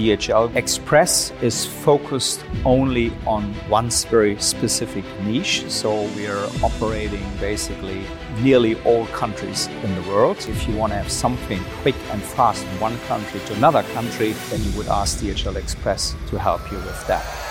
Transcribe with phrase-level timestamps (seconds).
[0.00, 5.70] DHL Express is focused only on one very specific niche.
[5.70, 8.00] So we are operating basically
[8.40, 10.38] nearly all countries in the world.
[10.48, 14.32] If you want to have something quick and fast from one country to another country,
[14.48, 17.49] then you would ask DHL Express to help you with that.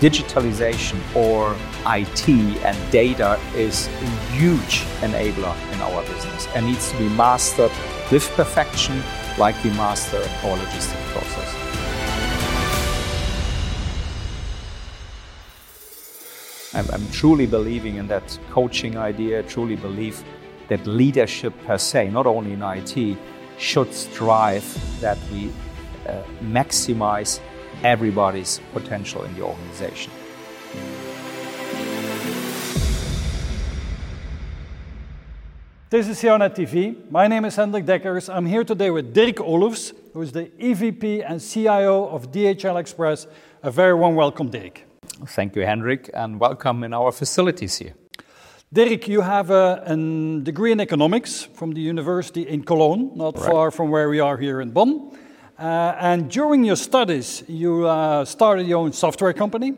[0.00, 1.54] Digitalization or
[1.86, 2.28] IT
[2.64, 7.70] and data is a huge enabler in our business and needs to be mastered
[8.10, 9.02] with perfection
[9.36, 11.60] like we master our logistic process.
[16.72, 20.24] I'm, I'm truly believing in that coaching idea, truly believe
[20.68, 23.18] that leadership per se, not only in IT,
[23.58, 24.64] should strive
[25.02, 25.52] that we
[26.08, 27.40] uh, maximize
[27.82, 30.12] everybody's potential in the organization.
[35.90, 37.10] This is CIONET TV.
[37.10, 38.28] My name is Hendrik Deckers.
[38.28, 43.26] I'm here today with Dirk Olufs, who is the EVP and CIO of DHL Express.
[43.64, 44.82] A very warm welcome, Dirk.
[45.26, 47.94] Thank you, Hendrik, and welcome in our facilities here.
[48.72, 49.96] Dirk, you have a, a
[50.44, 53.50] degree in economics from the university in Cologne, not right.
[53.50, 55.10] far from where we are here in Bonn.
[55.60, 59.74] Uh, and during your studies, you uh, started your own software company.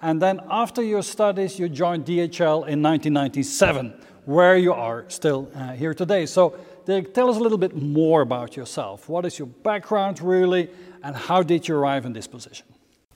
[0.00, 3.92] And then after your studies, you joined DHL in 1997,
[4.24, 6.24] where you are still uh, here today.
[6.24, 9.10] So, Dirk, tell us a little bit more about yourself.
[9.10, 10.70] What is your background really,
[11.02, 12.66] and how did you arrive in this position?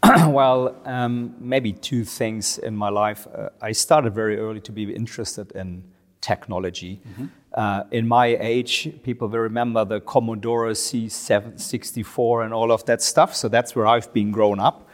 [0.27, 3.27] well, um, maybe two things in my life.
[3.35, 5.85] Uh, I started very early to be interested in
[6.21, 7.01] technology.
[7.09, 7.27] Mm-hmm.
[7.53, 13.35] Uh, in my age, people will remember the Commodore C764 and all of that stuff.
[13.35, 14.89] So that's where I've been grown up.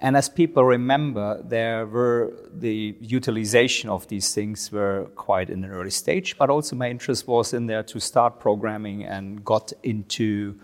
[0.00, 5.70] And as people remember, there were the utilization of these things were quite in an
[5.70, 10.56] early stage, but also my interest was in there to start programming and got into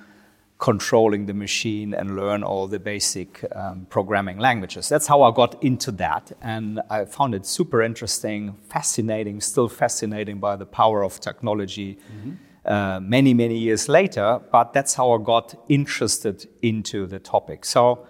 [0.61, 4.89] controlling the machine and learn all the basic um, programming languages.
[4.91, 6.33] That's how I got into that.
[6.43, 12.33] And I found it super interesting, fascinating, still fascinating by the power of technology mm-hmm.
[12.71, 14.39] uh, many, many years later.
[14.53, 17.65] But that's how I got interested into the topic.
[17.65, 18.07] So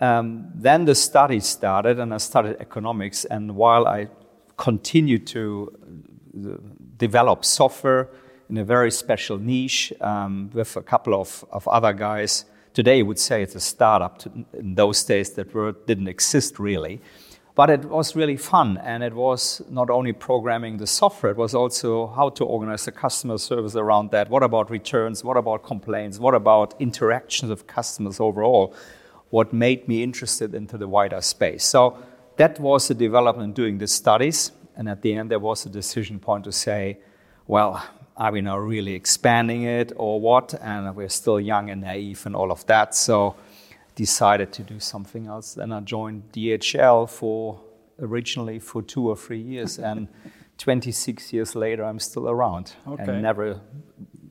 [0.00, 3.26] um, then the study started, and I studied economics.
[3.26, 4.08] And while I
[4.56, 5.70] continued to
[6.34, 6.56] uh,
[6.96, 8.08] develop software,
[8.50, 12.44] in a very special niche um, with a couple of, of other guys.
[12.74, 14.18] Today, you would say it's a startup.
[14.18, 17.00] To, in those days, that word didn't exist really.
[17.54, 21.54] But it was really fun, and it was not only programming the software, it was
[21.54, 24.30] also how to organize the customer service around that.
[24.30, 25.22] What about returns?
[25.22, 26.18] What about complaints?
[26.18, 28.74] What about interactions with customers overall?
[29.30, 31.64] What made me interested into the wider space?
[31.64, 31.98] So
[32.36, 36.18] that was the development doing the studies, and at the end there was a decision
[36.18, 36.98] point to say,
[37.46, 37.82] well,
[38.20, 40.52] are we now really expanding it or what?
[40.60, 42.94] And we're still young and naive and all of that.
[42.94, 43.34] So
[43.94, 45.54] decided to do something else.
[45.54, 47.60] Then I joined DHL for
[47.98, 50.08] originally for two or three years, and
[50.58, 53.04] 26 years later, I'm still around okay.
[53.04, 53.60] and never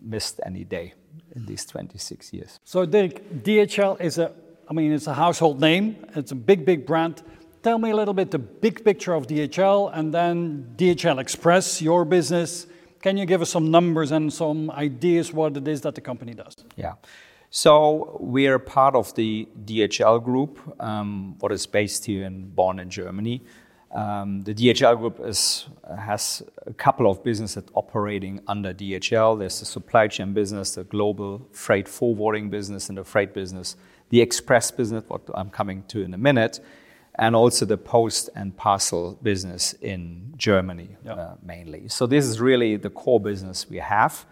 [0.04, 0.94] missed any day
[1.36, 2.60] in these 26 years.
[2.64, 3.14] So, Dirk,
[3.44, 4.32] DHL is a,
[4.70, 5.98] I mean, it's a household name.
[6.16, 7.22] It's a big, big brand.
[7.62, 12.06] Tell me a little bit the big picture of DHL, and then DHL Express, your
[12.06, 12.68] business
[13.02, 16.34] can you give us some numbers and some ideas what it is that the company
[16.34, 16.58] does?
[16.76, 16.94] Yeah.
[17.50, 22.80] So we are part of the DHL Group, um, what is based here in Bonn
[22.80, 23.42] in Germany.
[23.92, 25.66] Um, the DHL Group is,
[25.98, 29.40] has a couple of businesses operating under DHL.
[29.40, 33.76] There's the supply chain business, the global freight forwarding business, and the freight business,
[34.10, 36.60] the express business, what I'm coming to in a minute,
[37.16, 41.18] and also the post and parcel business in Germany yep.
[41.18, 41.88] uh, mainly.
[41.90, 44.26] So this is really the core business we have.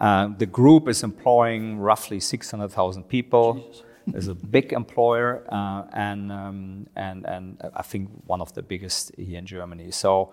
[0.00, 3.72] Uh, the group is employing roughly 600,000 people.
[4.14, 9.12] It's a big employer, uh, and, um, and, and I think one of the biggest
[9.16, 9.90] here in Germany.
[9.90, 10.32] So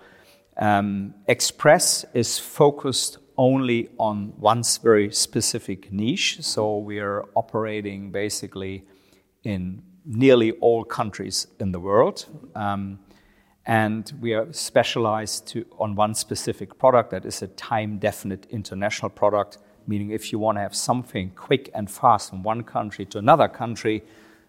[0.57, 6.39] um, Express is focused only on one very specific niche.
[6.41, 8.85] So we are operating basically
[9.43, 12.25] in nearly all countries in the world.
[12.55, 12.99] Um,
[13.65, 19.09] and we are specialized to, on one specific product that is a time definite international
[19.09, 23.17] product, meaning if you want to have something quick and fast from one country to
[23.17, 24.03] another country,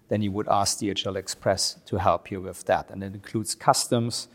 [0.09, 2.91] then you would ask DHL Express to help you with that.
[2.91, 4.29] And it includes customs.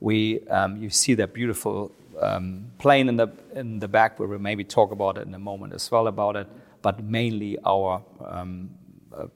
[0.00, 4.38] We, um, you see that beautiful um, plane in the, in the back, where we'll
[4.38, 6.48] maybe talk about it in a moment as well about it,
[6.80, 8.70] but mainly our um,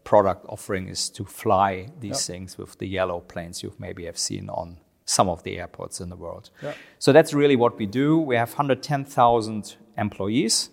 [0.05, 2.37] product offering is to fly these yep.
[2.37, 6.09] things with the yellow planes you maybe have seen on some of the airports in
[6.11, 6.51] the world.
[6.63, 6.77] Yep.
[6.99, 8.19] So that's really what we do.
[8.19, 10.71] We have 110,000 employees.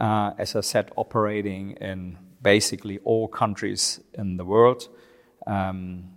[0.00, 4.88] Uh, as I said, operating in basically all countries in the world.
[5.46, 6.10] Um,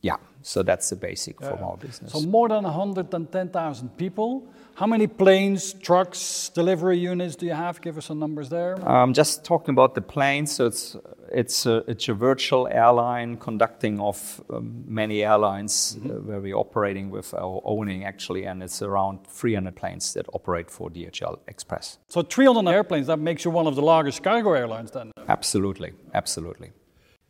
[0.00, 1.50] yeah, so that's the basic yeah.
[1.50, 2.12] from our business.
[2.12, 4.48] So more than 110,000 people.
[4.80, 7.82] How many planes, trucks, delivery units do you have?
[7.82, 8.78] Give us some numbers there.
[8.88, 10.96] Um, just talking about the planes, so it's
[11.30, 16.10] it's a, it's a virtual airline conducting of um, many airlines mm-hmm.
[16.10, 20.70] uh, where we're operating with our owning actually, and it's around 300 planes that operate
[20.70, 21.98] for DHL Express.
[22.08, 25.12] So 300 airplanes, that makes you one of the largest cargo airlines then?
[25.28, 26.72] Absolutely, absolutely.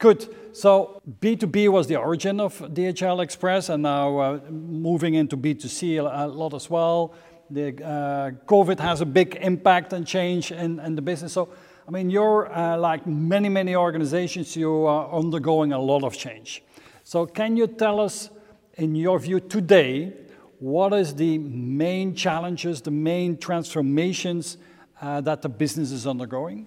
[0.01, 0.35] Good.
[0.53, 6.27] So B2B was the origin of DHL Express, and now uh, moving into B2C a
[6.27, 7.13] lot as well.
[7.51, 11.33] The uh, COVID has a big impact and change in, in the business.
[11.33, 11.49] So,
[11.87, 16.63] I mean, you're uh, like many, many organizations, you are undergoing a lot of change.
[17.03, 18.31] So, can you tell us,
[18.75, 20.13] in your view today,
[20.61, 24.59] what is the main challenges, the main transformations
[25.01, 26.67] uh, that the business is undergoing?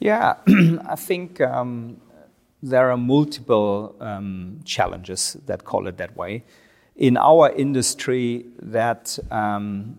[0.00, 0.34] Yeah,
[0.86, 2.00] I think um,
[2.62, 6.44] there are multiple um, challenges that call it that way.
[6.96, 9.98] In our industry, that um,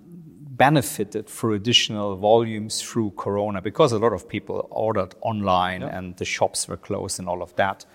[0.56, 5.94] benefited for additional volumes through Corona because a lot of people ordered online yep.
[5.94, 7.86] and the shops were closed and all of that.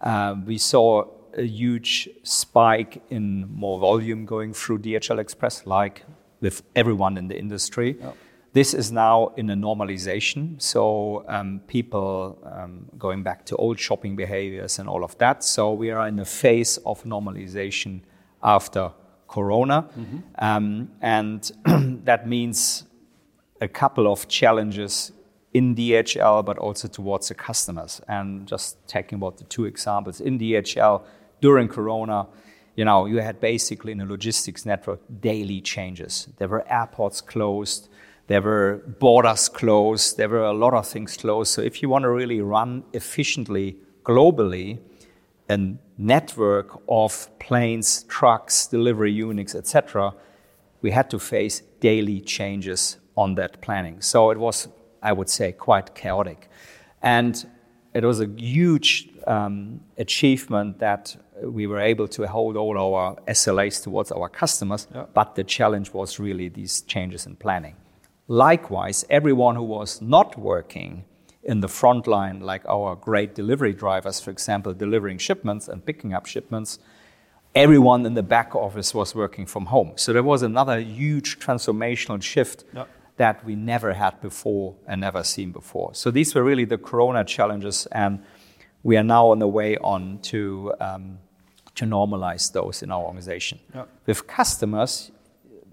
[0.00, 1.04] Uh, we saw
[1.36, 6.04] a huge spike in more volume going through DHL Express, like
[6.40, 7.96] with everyone in the industry.
[8.00, 8.16] Yep.
[8.54, 14.16] This is now in a normalization, so um, people um, going back to old shopping
[14.16, 15.44] behaviors and all of that.
[15.44, 18.00] So we are in a phase of normalization
[18.42, 18.92] after
[19.26, 20.18] Corona, mm-hmm.
[20.38, 21.50] um, and
[22.04, 22.84] that means
[23.60, 25.12] a couple of challenges
[25.52, 28.00] in DHL, but also towards the customers.
[28.08, 31.02] And just taking about the two examples in DHL
[31.40, 32.26] during Corona,
[32.76, 36.28] you know, you had basically in a logistics network daily changes.
[36.38, 37.88] There were airports closed
[38.28, 40.18] there were borders closed.
[40.18, 41.50] There were a lot of things closed.
[41.50, 44.78] So if you want to really run efficiently globally,
[45.48, 50.14] a network of planes, trucks, delivery units, etc.,
[50.80, 54.00] we had to face daily changes on that planning.
[54.00, 54.68] So it was,
[55.02, 56.48] I would say, quite chaotic.
[57.02, 57.44] And
[57.94, 63.82] it was a huge um, achievement that we were able to hold all our SLAs
[63.82, 65.06] towards our customers, yeah.
[65.14, 67.76] but the challenge was really these changes in planning.
[68.28, 71.04] Likewise, everyone who was not working
[71.48, 76.12] in the front line, like our great delivery drivers, for example, delivering shipments and picking
[76.12, 76.78] up shipments,
[77.54, 79.92] everyone in the back office was working from home.
[79.96, 82.64] So there was another huge transformational shift
[83.16, 85.94] that we never had before and never seen before.
[85.94, 88.22] So these were really the corona challenges, and
[88.82, 91.18] we are now on the way on to, um,
[91.76, 93.58] to normalize those in our organization.
[94.04, 95.10] With customers,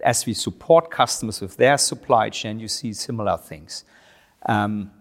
[0.01, 3.83] as we support customers with their supply chain, you see similar things.
[4.48, 4.92] Um,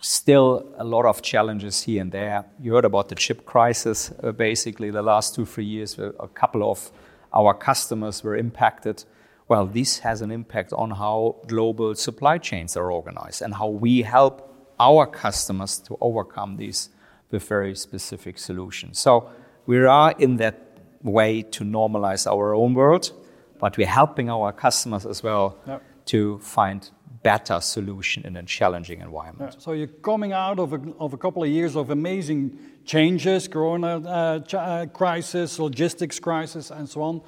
[0.00, 2.44] still a lot of challenges here and there.
[2.60, 6.70] You heard about the chip crisis, uh, basically, the last two, three years, a couple
[6.70, 6.90] of
[7.32, 9.04] our customers were impacted.
[9.48, 14.02] Well, this has an impact on how global supply chains are organized and how we
[14.02, 14.44] help
[14.78, 16.90] our customers to overcome these
[17.30, 18.98] with very specific solutions.
[18.98, 19.30] So
[19.66, 23.12] we are in that way to normalize our own world
[23.58, 25.82] but we're helping our customers as well yep.
[26.06, 26.90] to find
[27.22, 29.54] better solution in a challenging environment.
[29.54, 29.60] Yeah.
[29.60, 33.98] So you're coming out of a, of a couple of years of amazing changes, Corona
[33.98, 37.20] uh, ch- uh, crisis, logistics crisis, and so on,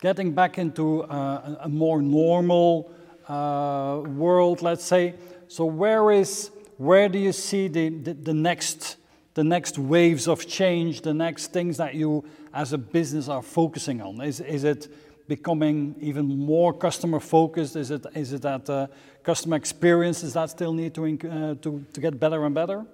[0.00, 2.90] getting back into uh, a more normal
[3.28, 5.14] uh, world, let's say.
[5.48, 8.96] So where is where do you see the, the, the next
[9.34, 14.00] the next waves of change, the next things that you as a business are focusing
[14.00, 14.20] on?
[14.20, 14.88] Is is it
[15.28, 17.76] becoming even more customer focused?
[17.76, 18.86] Is it is it that uh,
[19.22, 22.84] customer experience does that still need to, uh, to to get better and better?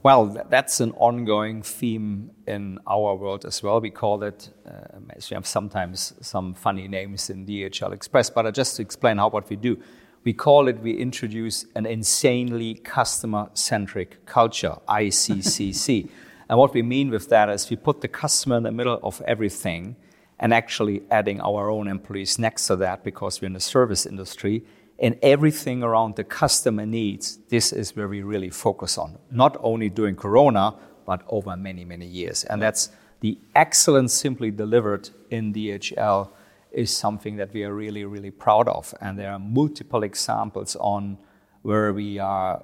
[0.00, 3.80] Well, that's an ongoing theme in our world as well.
[3.80, 8.76] We call it, uh, we have sometimes some funny names in DHL Express, but just
[8.76, 9.76] to explain how what we do,
[10.22, 16.08] we call it, we introduce an insanely customer centric culture, ICCC.
[16.48, 19.20] and what we mean with that is we put the customer in the middle of
[19.26, 19.96] everything
[20.40, 24.64] and actually adding our own employees next to that because we're in the service industry
[24.98, 29.16] and everything around the customer needs, this is where we really focus on.
[29.30, 30.74] Not only during Corona,
[31.06, 32.44] but over many, many years.
[32.44, 32.90] And that's
[33.20, 36.30] the excellence simply delivered in DHL
[36.72, 38.92] is something that we are really, really proud of.
[39.00, 41.18] And there are multiple examples on
[41.62, 42.62] where we are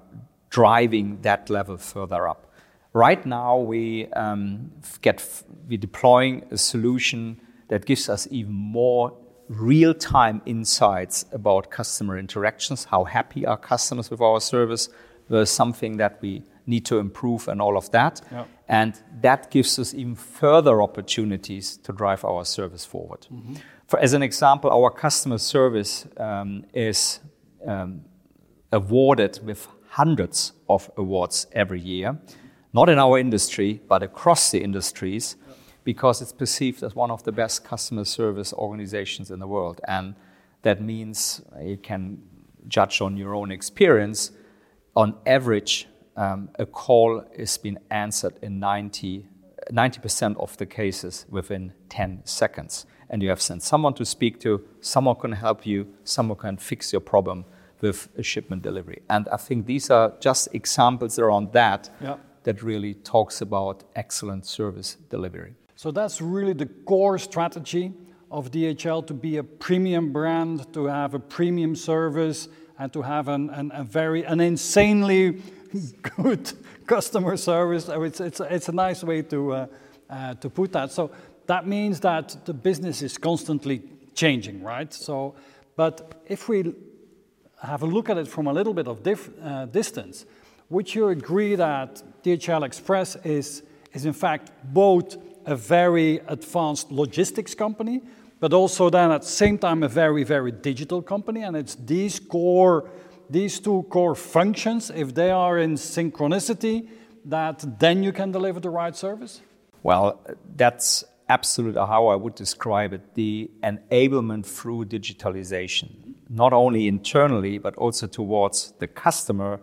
[0.50, 2.52] driving that level further up.
[2.92, 9.16] Right now, we um, get we're deploying a solution that gives us even more
[9.48, 14.88] real time insights about customer interactions, how happy are customers with our service,
[15.28, 18.20] there's something that we need to improve, and all of that.
[18.32, 18.44] Yeah.
[18.68, 23.26] And that gives us even further opportunities to drive our service forward.
[23.86, 27.20] For, as an example, our customer service um, is
[27.66, 28.02] um,
[28.72, 32.18] awarded with hundreds of awards every year,
[32.72, 35.36] not in our industry, but across the industries,
[35.84, 39.80] because it's perceived as one of the best customer service organizations in the world.
[39.86, 40.14] And
[40.62, 42.22] that means you can
[42.68, 44.32] judge on your own experience.
[44.96, 45.86] On average,
[46.16, 49.26] um, a call is being answered in 90,
[49.70, 52.86] 90% of the cases within 10 seconds.
[53.10, 56.92] And you have sent someone to speak to, someone can help you, someone can fix
[56.92, 57.44] your problem
[57.80, 59.02] with a shipment delivery.
[59.10, 62.16] And I think these are just examples around that Yeah.
[62.44, 65.54] that really talks about excellent service delivery.
[65.76, 67.92] So that's really the core strategy
[68.30, 73.28] of DHL to be a premium brand, to have a premium service, and to have
[73.28, 75.42] an, an, a very an insanely
[76.16, 76.52] good
[76.86, 77.88] customer service.
[77.88, 79.66] It's, it's, it's a nice way to, uh,
[80.10, 80.92] uh, to put that.
[80.92, 81.10] So
[81.46, 83.82] that means that the business is constantly
[84.14, 84.92] changing, right?
[84.92, 85.34] So,
[85.76, 86.74] but if we
[87.62, 90.26] have a look at it from a little bit of dif- uh, distance,
[90.70, 93.62] would you agree that DHL Express is,
[93.92, 98.02] is in fact both a very advanced logistics company,
[98.40, 101.42] but also then at the same time a very, very digital company?
[101.42, 102.90] And it's these core,
[103.30, 106.88] these two core functions, if they are in synchronicity,
[107.24, 109.40] that then you can deliver the right service?
[109.82, 110.20] Well,
[110.56, 117.74] that's absolutely how I would describe it the enablement through digitalization, not only internally, but
[117.76, 119.60] also towards the customer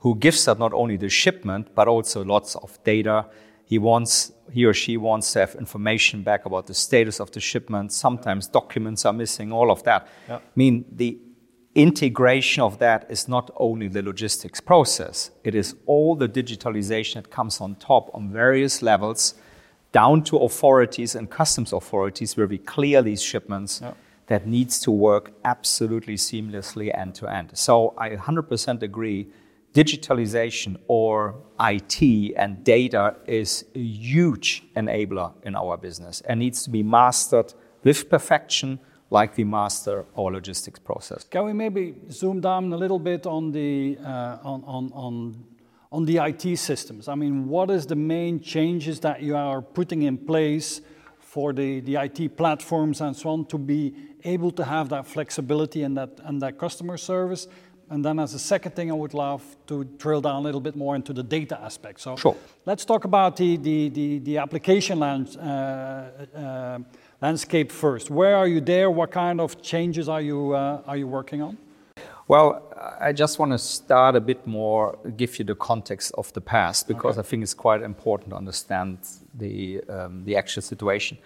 [0.00, 3.26] who gives us not only the shipment, but also lots of data.
[3.64, 7.40] He wants, he or she wants to have information back about the status of the
[7.40, 7.92] shipment.
[7.92, 10.08] Sometimes documents are missing, all of that.
[10.28, 10.36] Yeah.
[10.36, 11.18] I mean, the
[11.74, 17.30] integration of that is not only the logistics process, it is all the digitalization that
[17.30, 19.34] comes on top on various levels,
[19.92, 23.80] down to authorities and customs authorities, where we clear these shipments.
[23.82, 23.94] Yeah.
[24.26, 27.56] That needs to work absolutely seamlessly end to end.
[27.56, 29.28] So I 100% agree.
[29.74, 36.70] Digitalization or IT and data is a huge enabler in our business and needs to
[36.70, 37.52] be mastered
[37.84, 41.24] with perfection, like we master our logistics process.
[41.24, 45.44] Can we maybe zoom down a little bit on the, uh, on, on, on,
[45.92, 47.06] on the IT systems?
[47.06, 50.80] I mean, what is the main changes that you are putting in place
[51.18, 53.94] for the, the IT platforms and so on to be
[54.24, 57.48] able to have that flexibility and that, and that customer service?
[57.90, 60.76] And then as a second thing, I would love to drill down a little bit
[60.76, 62.00] more into the data aspect.
[62.00, 62.36] So Sure.
[62.66, 66.78] let's talk about the, the, the, the application lands, uh, uh,
[67.22, 68.10] landscape first.
[68.10, 68.90] Where are you there?
[68.90, 71.56] What kind of changes are you, uh, are you working on?
[72.28, 72.62] Well,
[73.00, 76.86] I just want to start a bit more, give you the context of the past,
[76.86, 78.98] because I think it's quite important to understand
[79.32, 81.16] the, um, the actual situation.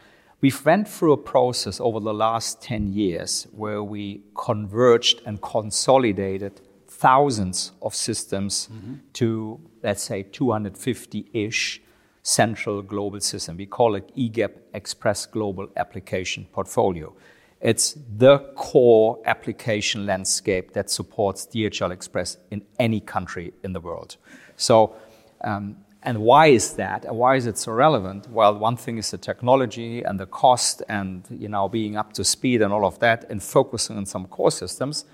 [0.42, 6.61] We've went through a process over the last 10 years where we converged and consolidated
[6.88, 8.68] thousands of systems
[9.12, 11.80] to, let's say, 250-ish
[12.25, 13.56] central global system.
[13.56, 17.14] We call it EGAP Express Global Application Portfolio.
[17.61, 24.16] It's the core application landscape that supports DHL Express in any country in the world.
[24.56, 24.96] So,
[25.44, 27.04] um, and why is that?
[27.04, 28.28] And why is it so relevant?
[28.28, 32.25] Well, one thing is the technology and the cost, and you know being up to
[32.25, 35.04] speed and all of that, and focusing on some core systems.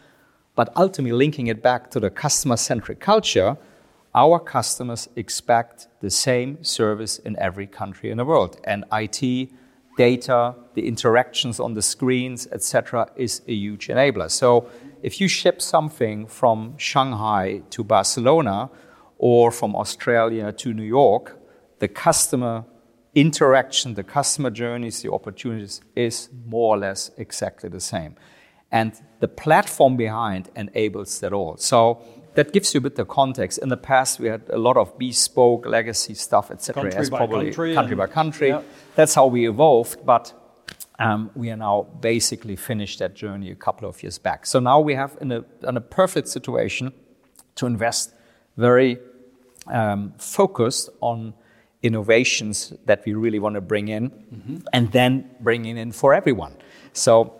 [0.55, 3.57] But ultimately, linking it back to the customer-centric culture,
[4.15, 9.51] our customers expect the same service in every country in the world, and IT
[9.97, 14.31] data, the interactions on the screens, etc., is a huge enabler.
[14.31, 14.69] So
[15.03, 18.71] if you ship something from Shanghai to Barcelona
[19.19, 21.39] or from Australia to New York,
[21.81, 22.65] the customer
[23.15, 28.15] interaction, the customer journeys, the opportunities is more or less exactly the same.
[28.71, 31.57] And the platform behind enables that all.
[31.57, 32.03] So
[32.35, 33.59] that gives you a bit the context.
[33.59, 36.83] In the past, we had a lot of bespoke legacy stuff, etc.
[36.83, 38.49] Country as by probably country country by country.
[38.49, 38.63] Yeah.
[38.95, 40.33] That's how we evolved, but
[40.99, 44.47] um, we are now basically finished that journey a couple of years back.
[44.47, 46.93] So now we have in a, in a perfect situation
[47.55, 48.15] to invest
[48.57, 48.99] very
[49.71, 51.35] um, focused on
[51.83, 56.57] innovations that we really want to bring in and then bringing in for everyone.
[56.93, 57.35] So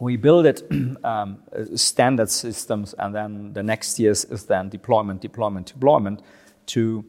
[0.00, 0.62] we build it
[1.04, 6.22] um, uh, standard systems and then the next years is then deployment, deployment, deployment
[6.66, 7.04] to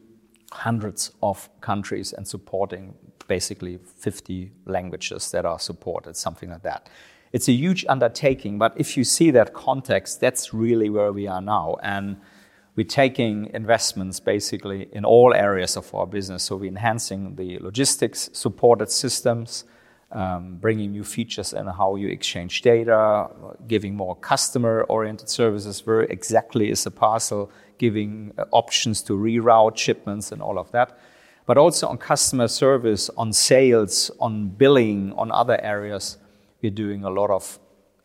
[0.52, 2.94] hundreds of countries and supporting
[3.26, 6.88] basically 50 languages that are supported, something like that.
[7.32, 8.58] it's a huge undertaking.
[8.58, 11.76] But if you see that context, that's really where we are now.
[11.82, 12.16] And
[12.78, 16.44] we're taking investments basically in all areas of our business.
[16.44, 19.64] So we're enhancing the logistics supported systems,
[20.12, 23.30] um, bringing new features in how you exchange data,
[23.66, 25.84] giving more customer oriented services.
[25.84, 31.00] Where exactly is a parcel, giving uh, options to reroute shipments and all of that.
[31.46, 36.16] But also on customer service, on sales, on billing, on other areas
[36.62, 37.58] we're doing a lot of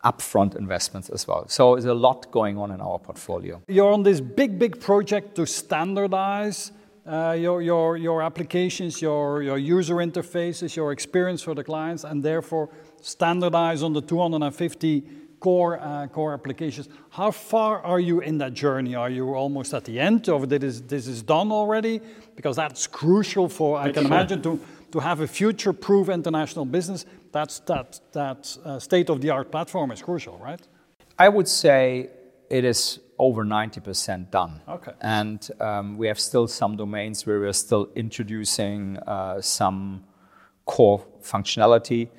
[0.04, 1.48] upfront investments as well.
[1.48, 3.62] So there's a lot going on in our portfolio.
[3.68, 6.72] You're on this big, big project to standardize
[7.06, 12.24] uh, your, your, your applications, your, your user interfaces, your experience for the clients, and
[12.24, 12.70] therefore
[13.02, 15.04] standardize on the 250
[15.40, 16.88] core, uh, core applications.
[17.10, 18.96] How far are you in that journey?
[18.96, 22.00] Are you almost at the end, or this, this is done already?
[22.38, 24.60] Because that's crucial for, I can imagine, to,
[24.94, 30.62] to have a future-proof international business that's, that, that uh, state-of-the-art platform is crucial, right?
[31.18, 32.12] I would say
[32.52, 34.62] it is over 90% done.
[34.70, 34.92] Okay.
[35.02, 40.04] And um, we have still some domains where we're still introducing uh, some
[40.66, 42.10] core functionality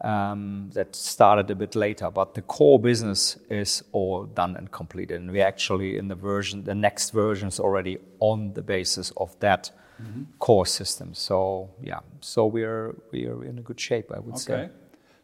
[0.00, 2.10] um, that started a bit later.
[2.10, 5.20] But the core business is all done and completed.
[5.20, 9.38] And we're actually in the version, the next version is already on the basis of
[9.38, 9.70] that
[10.02, 10.22] mm-hmm.
[10.38, 11.14] core system.
[11.14, 14.54] So yeah, so we're we're in a good shape, I would say.
[14.54, 14.66] okay.
[14.66, 14.72] say.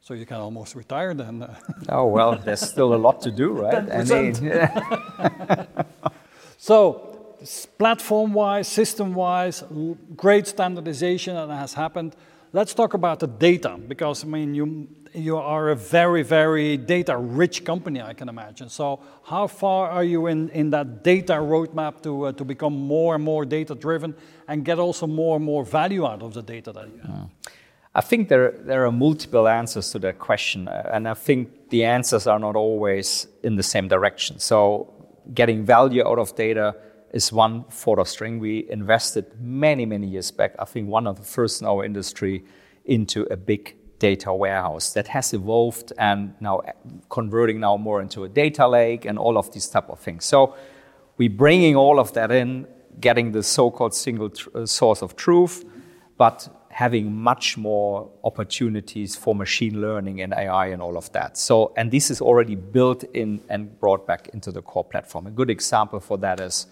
[0.02, 1.46] So you can almost retire then.
[1.88, 3.86] oh well, there's still a lot to do, right?
[3.86, 5.76] 10%.
[6.58, 7.10] so
[7.78, 9.64] platform-wise, system-wise,
[10.16, 12.16] great standardization that has happened.
[12.52, 17.16] Let's talk about the data because I mean you you are a very very data
[17.16, 18.68] rich company I can imagine.
[18.68, 23.14] So how far are you in in that data roadmap to uh, to become more
[23.14, 24.14] and more data driven
[24.48, 27.10] and get also more and more value out of the data that you have?
[27.10, 27.28] Mm.
[27.94, 31.84] I think there there are multiple answers to that question, uh, and I think the
[31.84, 34.38] answers are not always in the same direction.
[34.40, 34.92] So
[35.34, 36.74] getting value out of data
[37.12, 38.38] is one photo string.
[38.38, 42.44] We invested many, many years back, I think one of the first in our industry,
[42.84, 46.62] into a big data warehouse that has evolved and now
[47.10, 50.24] converting now more into a data lake and all of these type of things.
[50.24, 50.56] So
[51.18, 52.66] we're bringing all of that in,
[52.98, 55.64] getting the so-called single tr- uh, source of truth,
[56.16, 61.36] but having much more opportunities for machine learning and AI and all of that.
[61.36, 65.26] So, and this is already built in and brought back into the core platform.
[65.26, 66.66] A good example for that is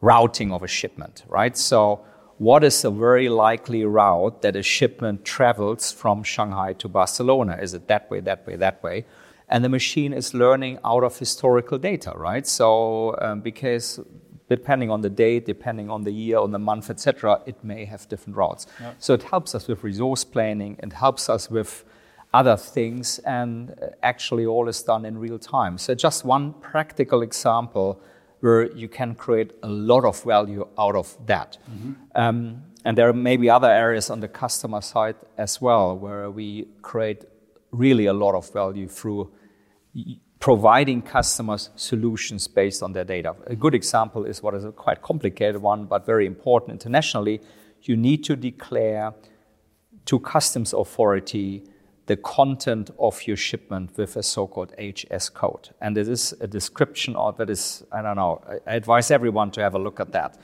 [0.00, 1.56] routing of a shipment, right?
[1.56, 2.04] So,
[2.38, 7.58] what is a very likely route that a shipment travels from Shanghai to Barcelona?
[7.60, 9.04] Is it that way, that way, that way?
[9.48, 12.46] And the machine is learning out of historical data, right?
[12.46, 14.00] So, um, because
[14.48, 18.08] depending on the date, depending on the year, on the month, etc., it may have
[18.08, 18.66] different routes.
[18.80, 18.92] Yeah.
[18.98, 20.76] So it helps us with resource planning.
[20.82, 21.84] It helps us with
[22.32, 25.78] other things, and uh, actually all is done in real time.
[25.78, 28.00] So just one practical example
[28.40, 31.58] where you can create a lot of value out of that.
[31.70, 31.92] Mm-hmm.
[32.14, 36.68] Um, and there may be other areas on the customer side as well where we
[36.82, 37.24] create
[37.70, 39.30] really a lot of value through
[40.38, 43.34] providing customers solutions based on their data.
[43.46, 47.40] A good example is what is a quite complicated one, but very important internationally.
[47.82, 49.12] You need to declare
[50.06, 51.64] to customs authority
[52.10, 55.70] the content of your shipment with a so-called HS code.
[55.80, 59.60] And it is a description of that is, I don't know, I advise everyone to
[59.60, 60.36] have a look at that.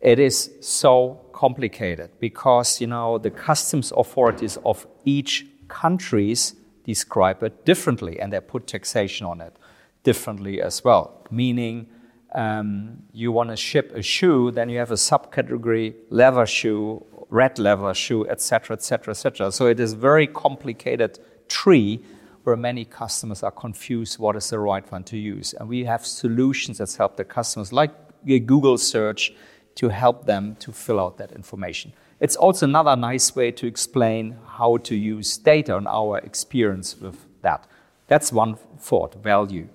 [0.00, 7.64] it is so complicated because, you know, the customs authorities of each countries describe it
[7.64, 9.56] differently and they put taxation on it
[10.04, 11.26] differently as well.
[11.32, 11.88] Meaning,
[12.32, 17.58] um, you want to ship a shoe, then you have a subcategory leather shoe red
[17.58, 19.50] leather shoe, etc., etc., etc.
[19.50, 21.18] So it is very complicated
[21.48, 22.04] tree
[22.44, 25.54] where many customers are confused what is the right one to use.
[25.54, 27.92] And we have solutions that help the customers, like
[28.26, 29.32] a Google search,
[29.76, 31.94] to help them to fill out that information.
[32.20, 37.16] It's also another nice way to explain how to use data and our experience with
[37.40, 37.66] that.
[38.08, 39.68] That's one thought, value.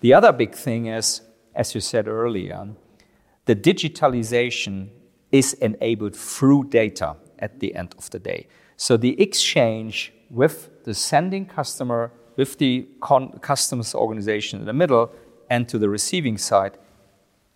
[0.00, 1.22] The other big thing is,
[1.54, 2.68] as you said earlier,
[3.46, 4.90] the digitalization
[5.30, 8.46] is enabled through data at the end of the day.
[8.76, 12.86] So the exchange with the sending customer, with the
[13.40, 15.10] customs organization in the middle,
[15.50, 16.78] and to the receiving side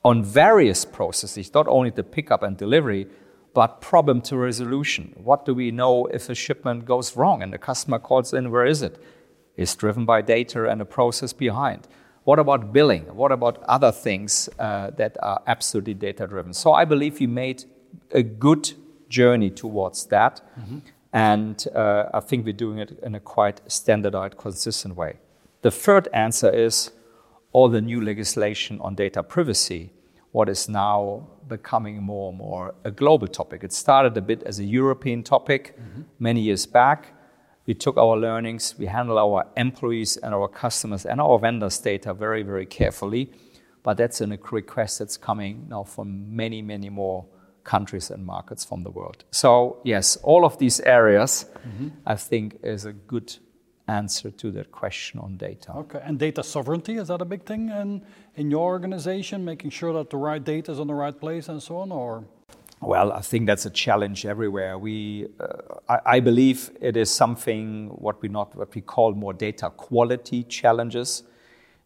[0.04, 3.06] on various processes, not only the pickup and delivery,
[3.54, 5.12] but problem to resolution.
[5.16, 8.66] What do we know if a shipment goes wrong and the customer calls in, where
[8.66, 9.02] is it?
[9.56, 11.86] Is driven by data and a process behind.
[12.24, 13.04] What about billing?
[13.14, 16.52] What about other things uh, that are absolutely data driven?
[16.54, 17.64] So I believe we made
[18.12, 18.72] a good
[19.08, 20.40] journey towards that.
[20.58, 20.78] Mm-hmm.
[21.12, 25.18] And uh, I think we're doing it in a quite standardized, consistent way.
[25.62, 26.90] The third answer is
[27.52, 29.92] all the new legislation on data privacy,
[30.30, 33.62] what is now becoming more and more a global topic.
[33.62, 36.02] It started a bit as a European topic mm-hmm.
[36.18, 37.14] many years back.
[37.66, 42.12] We took our learnings, we handle our employees and our customers and our vendors' data
[42.12, 43.30] very, very carefully.
[43.82, 47.26] But that's a request that's coming now from many, many more
[47.64, 49.24] countries and markets from the world.
[49.30, 51.88] So, yes, all of these areas, mm-hmm.
[52.06, 53.36] I think, is a good
[53.88, 55.72] answer to that question on data.
[55.72, 58.02] Okay, and data sovereignty, is that a big thing in,
[58.36, 61.62] in your organization, making sure that the right data is on the right place and
[61.62, 62.24] so on, or?
[62.82, 64.76] Well, I think that's a challenge everywhere.
[64.76, 69.32] We, uh, I, I, believe it is something what we not what we call more
[69.32, 71.22] data quality challenges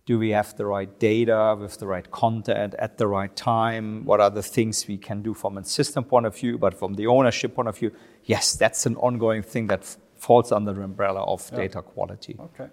[0.07, 4.05] do we have the right data with the right content at the right time?
[4.05, 6.95] What are the things we can do from a system point of view, but from
[6.95, 7.91] the ownership point of view?
[8.25, 11.59] Yes, that's an ongoing thing that f- falls under the umbrella of yeah.
[11.59, 12.37] data quality.
[12.39, 12.69] Okay.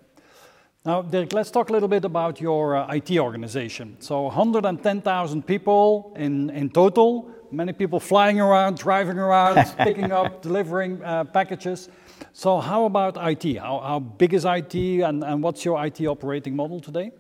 [0.86, 3.98] Now, Dirk, let's talk a little bit about your uh, IT organization.
[4.00, 11.02] So, 110,000 people in, in total, many people flying around, driving around, picking up, delivering
[11.04, 11.90] uh, packages.
[12.34, 13.58] So, how about IT?
[13.58, 17.12] How, how big is IT, and, and what's your IT operating model today?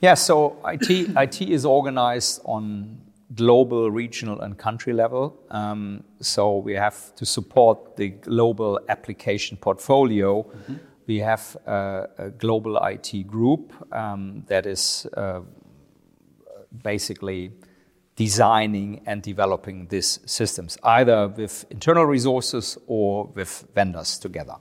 [0.00, 2.98] Yeah, so IT, IT is organized on
[3.34, 5.38] global, regional, and country level.
[5.50, 10.42] Um, so we have to support the global application portfolio.
[10.42, 10.74] Mm-hmm.
[11.06, 15.40] We have a, a, global IT group um, that is uh,
[16.82, 17.52] basically
[18.24, 24.56] designing and developing these systems, either with internal resources or with vendors together.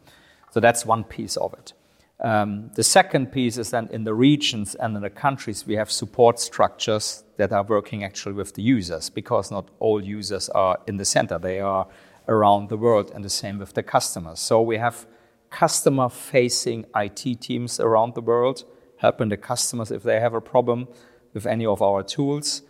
[0.51, 1.73] So that's one piece of it.
[2.19, 5.91] Um, the second piece is then in the regions and in the countries, we have
[5.91, 10.97] support structures that are working actually with the users because not all users are in
[10.97, 11.87] the center, they are
[12.27, 14.39] around the world, and the same with the customers.
[14.39, 15.05] So we have
[15.49, 18.63] customer facing IT teams around the world
[19.01, 20.87] helping the customers if they have a problem
[21.33, 22.61] with any of our tools,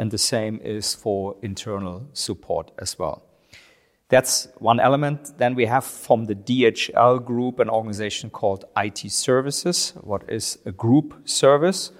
[0.00, 3.22] and the same is for internal support as well.
[4.08, 5.36] That's one element.
[5.36, 10.72] Then we have from the DHL group an organization called IT Services, what is a
[10.72, 11.92] group service,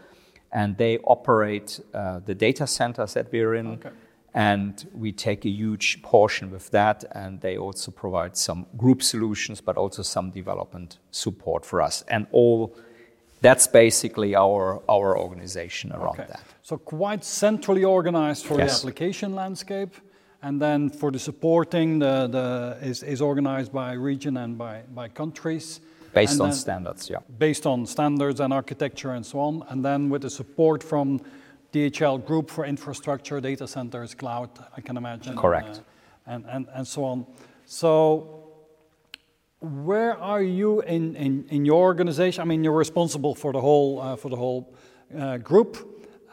[0.51, 3.67] and they operate uh, the data centers that we're in.
[3.73, 3.91] Okay.
[4.33, 9.61] And we take a huge portion with that, and they also provide some group solutions,
[9.61, 12.03] but also some development support for us.
[12.09, 12.75] And all
[13.41, 16.27] that's basically our our organization around okay.
[16.29, 16.43] that.
[16.63, 18.83] So quite centrally organized for yes.
[18.83, 19.95] the application landscape
[20.43, 25.09] and then for the supporting, the, the is, is organized by region and by, by
[25.09, 25.81] countries.
[26.15, 27.19] Based on standards, yeah.
[27.39, 29.65] Based on standards and architecture and so on.
[29.69, 31.21] And then with the support from
[31.73, 35.37] DHL Group for infrastructure, data centers, cloud, I can imagine.
[35.37, 35.77] Correct.
[35.77, 35.81] Uh,
[36.27, 37.27] and, and, and so on.
[37.67, 38.40] So,
[39.61, 42.41] where are you in, in, in your organization?
[42.41, 44.75] I mean, you're responsible for the whole, uh, for the whole
[45.17, 45.77] uh, group.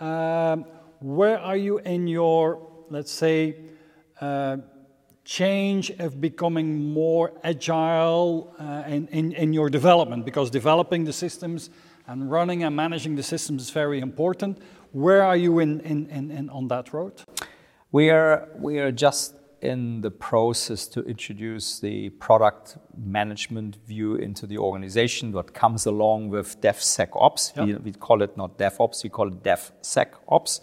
[0.02, 0.66] Um,
[1.00, 3.58] where are you in your, let's say,
[4.22, 4.58] uh,
[5.26, 11.70] change of becoming more agile uh, in, in, in, your development because developing the systems
[12.08, 14.58] and running and managing the systems is very important.
[14.94, 17.22] Where are you in, in, in, in on that road?
[17.92, 24.46] We are, we are just in the process to introduce the product management view into
[24.46, 27.56] the organization, what comes along with DevSecOps.
[27.56, 27.66] Yep.
[27.66, 30.62] We, we call it not DevOps, we call it DevSecOps,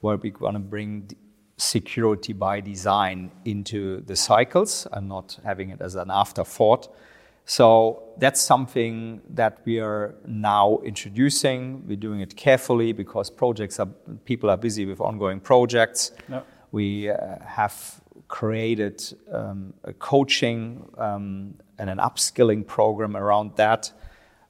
[0.00, 1.10] where we want to bring
[1.58, 6.88] security by design into the cycles and not having it as an afterthought.
[7.44, 11.86] So that's something that we are now introducing.
[11.86, 13.88] We're doing it carefully because projects are
[14.24, 16.12] people are busy with ongoing projects.
[16.70, 18.00] We uh, have
[18.32, 18.96] created
[19.30, 23.92] um, a coaching um, and an upskilling program around that.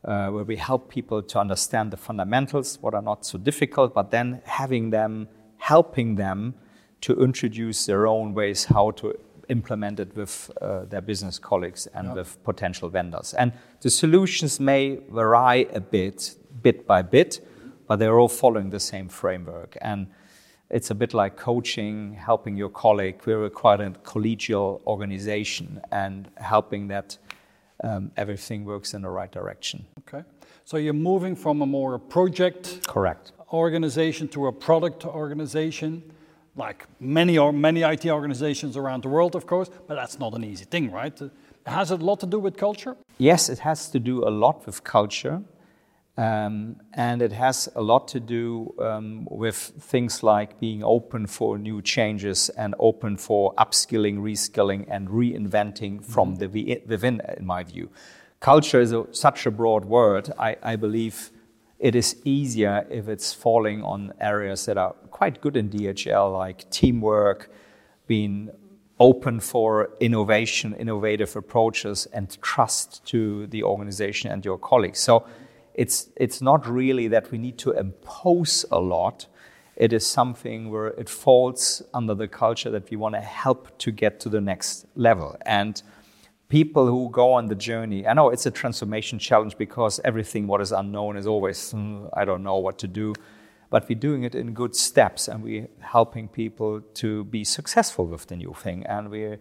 [0.04, 4.10] Uh, where we help people to understand the fundamentals, what are not so difficult, but
[4.10, 6.54] then having them, helping them
[7.00, 9.16] to introduce their own ways how to
[9.48, 12.16] implement it with uh, their business colleagues and yep.
[12.16, 13.32] with potential vendors.
[13.34, 17.40] And the solutions may vary a bit, bit by bit,
[17.86, 19.76] but they're all following the same framework.
[19.80, 20.08] And
[20.72, 23.20] it's a bit like coaching, helping your colleague.
[23.26, 27.18] We're quite a collegial organization and helping that
[27.84, 29.84] um, everything works in the right direction.
[30.00, 30.24] Okay.
[30.64, 36.02] So you're moving from a more project correct organization to a product organization
[36.56, 40.44] like many or many IT organizations around the world, of course, but that's not an
[40.44, 41.18] easy thing, right?
[41.64, 42.96] Has it a lot to do with culture?
[43.18, 45.42] Yes, it has to do a lot with culture.
[46.18, 51.56] Um, and it has a lot to do um, with things like being open for
[51.56, 56.52] new changes and open for upskilling, reskilling, and reinventing from mm-hmm.
[56.52, 57.88] the within, in my view.
[58.40, 60.30] Culture is a, such a broad word.
[60.38, 61.30] I, I, believe
[61.78, 66.68] it is easier if it's falling on areas that are quite good in DHL, like
[66.70, 67.50] teamwork,
[68.06, 68.50] being
[68.98, 74.98] open for innovation, innovative approaches, and trust to the organization and your colleagues.
[74.98, 75.24] So
[75.74, 79.26] it's, it's not really that we need to impose a lot.
[79.76, 83.90] It is something where it falls under the culture that we want to help to
[83.90, 85.36] get to the next level.
[85.46, 85.82] And
[86.48, 90.60] people who go on the journey, I know it's a transformation challenge because everything what
[90.60, 93.14] is unknown is always, mm, I don't know what to do.
[93.70, 98.26] But we're doing it in good steps and we're helping people to be successful with
[98.26, 98.84] the new thing.
[98.84, 99.38] And we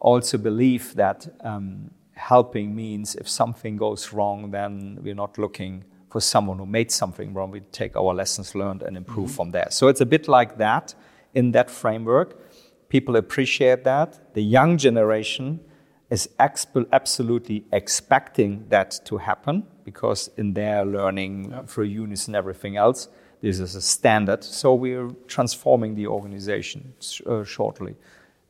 [0.00, 6.20] also believe that um, helping means if something goes wrong, then we're not looking for
[6.20, 7.50] someone who made something wrong.
[7.50, 9.36] We take our lessons learned and improve mm-hmm.
[9.36, 9.68] from there.
[9.70, 10.94] So it's a bit like that
[11.34, 12.40] in that framework.
[12.88, 14.34] People appreciate that.
[14.34, 15.60] The young generation
[16.08, 21.68] is exp- absolutely expecting that to happen because in their learning yep.
[21.68, 23.08] through UNIS and everything else,
[23.42, 24.42] this is a standard.
[24.42, 26.94] So we're transforming the organization
[27.26, 27.94] uh, shortly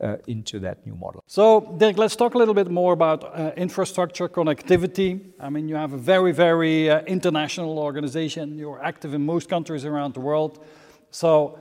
[0.00, 1.22] uh, into that new model.
[1.26, 5.20] So, Dirk, let's talk a little bit more about uh, infrastructure connectivity.
[5.40, 8.59] I mean, you have a very, very uh, international organization.
[8.59, 10.64] You're active in most countries around the world.
[11.11, 11.59] So,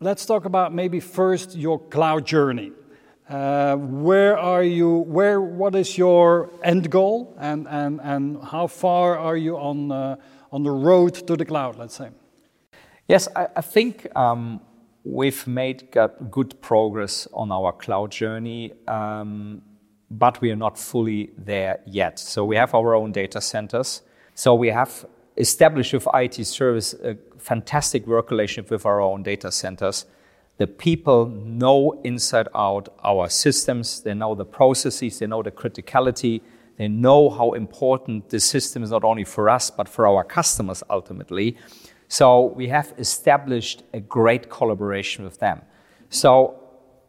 [0.00, 2.72] let's talk about maybe first your cloud journey.
[3.28, 5.00] Uh, where are you?
[5.00, 5.40] Where?
[5.40, 10.16] What is your end goal, and and and how far are you on uh,
[10.50, 11.76] on the road to the cloud?
[11.76, 12.08] Let's say.
[13.06, 14.60] Yes, I, I think um,
[15.08, 15.88] we've made
[16.30, 19.62] good progress on our cloud journey, um,
[20.10, 22.18] but we are not fully there yet.
[22.18, 24.02] So we have our own data centers.
[24.34, 29.50] So we have established with IT service a fantastic work relationship with our own data
[29.50, 30.04] centers.
[30.58, 36.42] The people know inside out our systems, they know the processes, they know the criticality,
[36.76, 40.82] they know how important the system is not only for us, but for our customers
[40.90, 41.56] ultimately.
[42.08, 45.60] So we have established a great collaboration with them.
[46.08, 46.58] So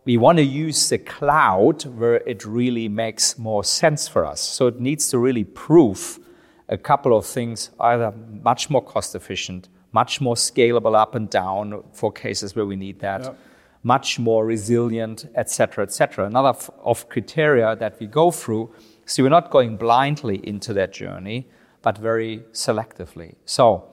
[0.05, 4.41] we want to use the cloud where it really makes more sense for us.
[4.41, 6.19] So it needs to really prove
[6.67, 11.83] a couple of things either much more cost efficient, much more scalable up and down
[11.93, 13.37] for cases where we need that, yep.
[13.83, 16.25] much more resilient, etc., etc.
[16.25, 18.73] Another f- of criteria that we go through.
[19.05, 21.47] So we're not going blindly into that journey,
[21.81, 23.35] but very selectively.
[23.45, 23.89] So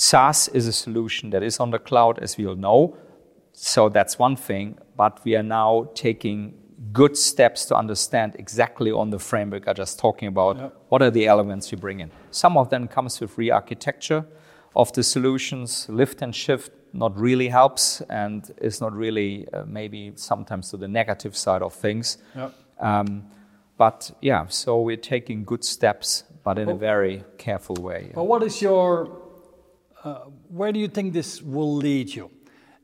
[0.00, 2.96] SaaS is a solution that is on the cloud, as we all know.
[3.52, 4.78] So that's one thing.
[4.96, 6.54] But we are now taking
[6.92, 10.76] good steps to understand exactly on the framework I just talking about yep.
[10.88, 12.12] what are the elements we bring in.
[12.30, 14.24] Some of them comes with re-architecture
[14.76, 15.88] of the solutions.
[15.88, 20.86] Lift and shift not really helps and is not really uh, maybe sometimes to the
[20.86, 22.18] negative side of things.
[22.36, 22.54] Yep.
[22.78, 23.24] Um,
[23.76, 28.12] but yeah, so we're taking good steps, but in well, a very careful way.
[28.14, 29.27] But what is your
[30.48, 32.30] where do you think this will lead you?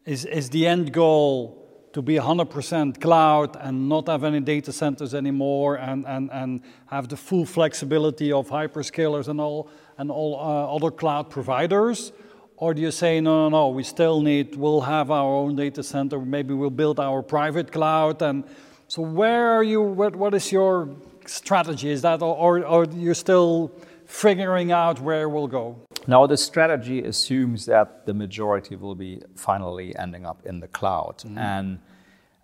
[0.05, 5.15] Is, is the end goal to be 100% cloud and not have any data centers
[5.15, 10.75] anymore and, and, and have the full flexibility of hyperscalers and all, and all uh,
[10.75, 12.13] other cloud providers?
[12.57, 15.83] Or do you say, no, no, no, we still need, we'll have our own data
[15.83, 18.23] center, maybe we'll build our private cloud?
[18.23, 18.45] And
[18.89, 20.95] so, where are you, what, what is your
[21.27, 21.91] strategy?
[21.91, 23.73] Is that, or, or you're still
[24.05, 25.79] figuring out where we'll go?
[26.07, 31.19] Now, the strategy assumes that the majority will be finally ending up in the cloud.
[31.19, 31.39] Mm-hmm.
[31.39, 31.79] And,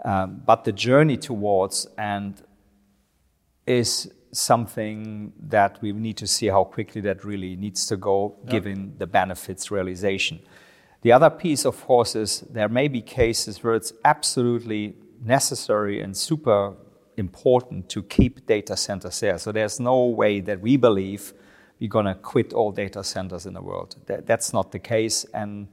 [0.04, 2.42] um, but the journey towards and
[3.66, 8.94] is something that we need to see how quickly that really needs to go, given
[8.98, 10.40] the benefits realization.
[11.02, 16.16] The other piece, of course, is there may be cases where it's absolutely necessary and
[16.16, 16.74] super
[17.16, 19.38] important to keep data centers there.
[19.38, 21.32] So there's no way that we believe
[21.80, 23.96] we're going to quit all data centers in the world.
[24.06, 25.24] That, that's not the case.
[25.32, 25.68] And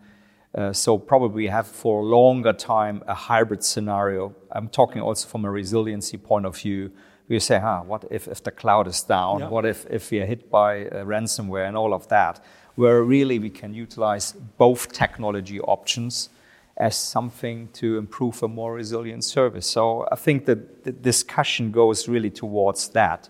[0.55, 4.33] uh, so probably we have for a longer time a hybrid scenario.
[4.51, 6.91] I'm talking also from a resiliency point of view.
[7.27, 9.39] We say, huh, what if, if the cloud is down?
[9.39, 9.49] Yeah.
[9.49, 12.43] What if, if we are hit by uh, ransomware and all of that?
[12.75, 16.29] Where really we can utilize both technology options
[16.77, 19.65] as something to improve a more resilient service.
[19.67, 23.29] So I think that the discussion goes really towards that.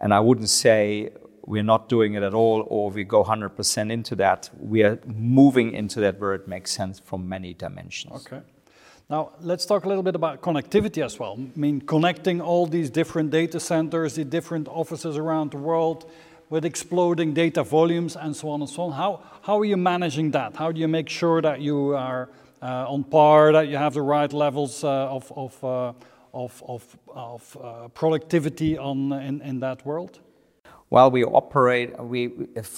[0.00, 1.10] And I wouldn't say
[1.44, 4.50] we're not doing it at all or we go 100% into that.
[4.58, 8.26] We are moving into that where it makes sense from many dimensions.
[8.26, 8.42] Okay.
[9.10, 11.36] Now, let's talk a little bit about connectivity as well.
[11.38, 16.06] I mean, connecting all these different data centers, the different offices around the world.
[16.52, 18.92] with exploding data volumes and so on and so on.
[18.92, 20.54] How, how are you managing that?
[20.54, 22.28] How do you make sure that you are
[22.60, 25.92] uh, on par, that you have the right levels uh, of, of, uh,
[26.34, 30.20] of, of, of uh, productivity on, in, in that world?
[30.92, 32.32] Well, we operate, we,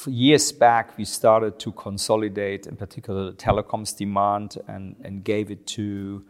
[0.06, 5.66] years back, we started to consolidate, in particular, the telecoms demand and, and gave it
[5.78, 6.24] to,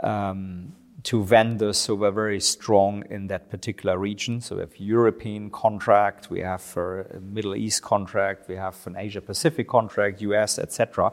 [0.00, 4.42] um, to vendors who were very strong in that particular region.
[4.42, 9.22] So we have European contract, we have a Middle East contract, we have an Asia
[9.22, 11.10] Pacific contract, US, etc.,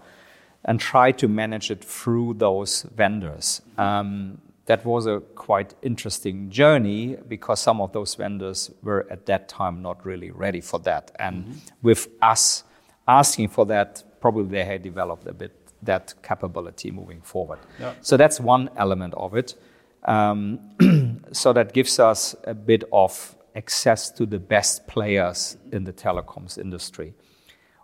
[0.65, 3.61] and try to manage it through those vendors.
[3.77, 9.49] Um, that was a quite interesting journey because some of those vendors were at that
[9.49, 11.11] time not really ready for that.
[11.19, 11.59] And mm-hmm.
[11.81, 12.63] with us
[13.07, 17.59] asking for that, probably they had developed a bit that capability moving forward.
[17.79, 17.93] Yeah.
[18.01, 19.55] So that's one element of it.
[20.05, 25.93] Um, so that gives us a bit of access to the best players in the
[25.93, 27.13] telecoms industry.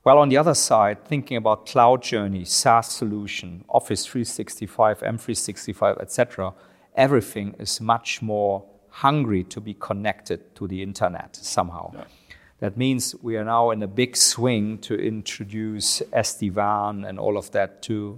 [0.08, 6.54] Well, on the other side, thinking about cloud journey, SaaS solution, Office 365, M365, etc.,
[6.96, 11.92] everything is much more hungry to be connected to the internet somehow.
[11.94, 12.06] Yeah.
[12.60, 17.52] That means we are now in a big swing to introduce SD-WAN and all of
[17.52, 18.18] that to,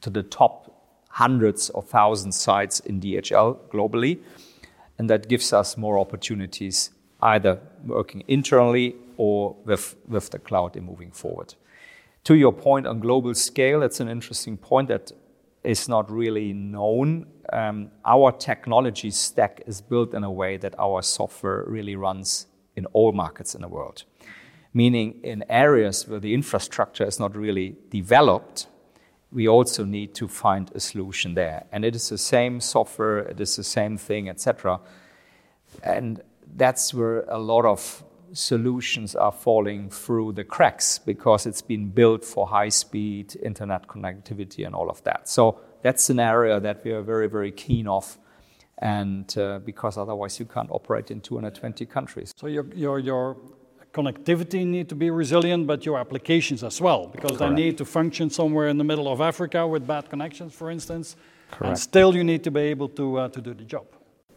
[0.00, 4.20] to the top hundreds of thousands sites in DHL globally.
[4.98, 6.88] And that gives us more opportunities
[7.20, 11.54] either working internally or with, with the cloud in moving forward.
[12.24, 15.12] To your point on global scale, that's an interesting point that
[15.62, 17.26] is not really known.
[17.52, 22.86] Um, our technology stack is built in a way that our software really runs in
[22.94, 24.04] all markets in the world.
[24.72, 28.68] Meaning, in areas where the infrastructure is not really developed,
[29.30, 31.66] we also need to find a solution there.
[31.72, 34.80] And it is the same software, it is the same thing, etc.
[35.82, 36.22] And
[36.56, 42.24] that's where a lot of solutions are falling through the cracks because it's been built
[42.24, 45.28] for high speed internet connectivity and all of that.
[45.28, 48.18] So that's an area that we are very, very keen of.
[48.78, 52.32] And uh, because otherwise you can't operate in 220 countries.
[52.36, 53.36] So your, your, your
[53.92, 57.56] connectivity need to be resilient, but your applications as well, because Correct.
[57.56, 61.16] they need to function somewhere in the middle of Africa with bad connections, for instance.
[61.50, 61.68] Correct.
[61.68, 63.86] And still you need to be able to, uh, to do the job.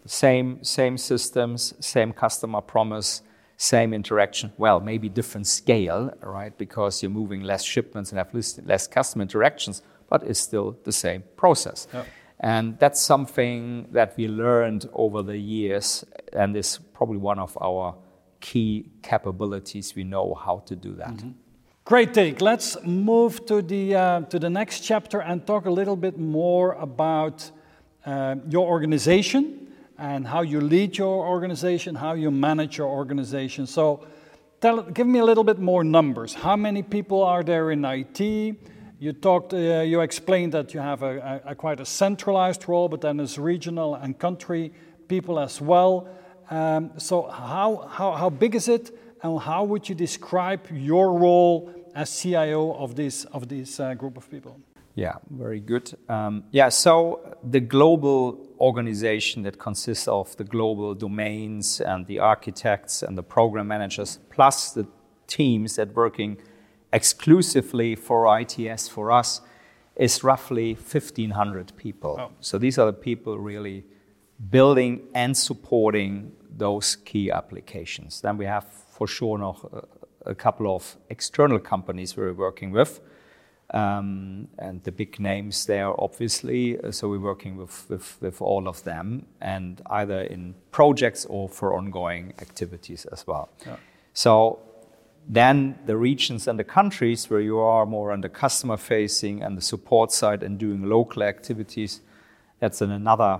[0.05, 3.21] Same, same systems, same customer promise,
[3.57, 6.57] same interaction, well, maybe different scale, right?
[6.57, 8.33] Because you're moving less shipments and have
[8.65, 11.87] less customer interactions, but it's still the same process.
[11.93, 12.03] Yeah.
[12.39, 17.95] And that's something that we learned over the years, and is probably one of our
[18.41, 19.95] key capabilities.
[19.95, 21.13] We know how to do that.
[21.13, 21.31] Mm-hmm.
[21.85, 22.41] Great take.
[22.41, 26.73] Let's move to the, uh, to the next chapter and talk a little bit more
[26.73, 27.49] about
[28.05, 29.62] uh, your organization
[29.97, 33.67] and how you lead your organization, how you manage your organization.
[33.67, 34.05] So,
[34.61, 36.33] tell, give me a little bit more numbers.
[36.33, 38.19] How many people are there in IT?
[38.99, 42.87] You talked, uh, you explained that you have a, a, a, quite a centralized role,
[42.87, 44.71] but then there's regional and country
[45.07, 46.07] people as well.
[46.49, 51.73] Um, so, how, how, how big is it, and how would you describe your role
[51.95, 54.59] as CIO of this of this uh, group of people?
[54.95, 55.91] Yeah, very good.
[56.07, 63.01] Um, yeah, so the global organization that consists of the global domains and the architects
[63.01, 64.87] and the program managers, plus the
[65.25, 66.37] teams that working
[66.91, 69.41] exclusively for ITS for us,
[69.95, 72.17] is roughly 1,500 people.
[72.19, 72.31] Oh.
[72.39, 73.85] So these are the people really
[74.49, 78.21] building and supporting those key applications.
[78.21, 79.87] Then we have for sure noch
[80.25, 83.01] a couple of external companies we're working with
[83.73, 86.79] um, and the big names there, obviously.
[86.79, 91.49] Uh, so we're working with, with, with, all of them, and either in projects or
[91.49, 93.49] for ongoing activities as well.
[93.65, 93.77] Yeah.
[94.13, 94.59] So
[95.27, 99.57] then the regions and the countries where you are more on the customer facing and
[99.57, 102.01] the support side and doing local activities,
[102.59, 103.39] that's in another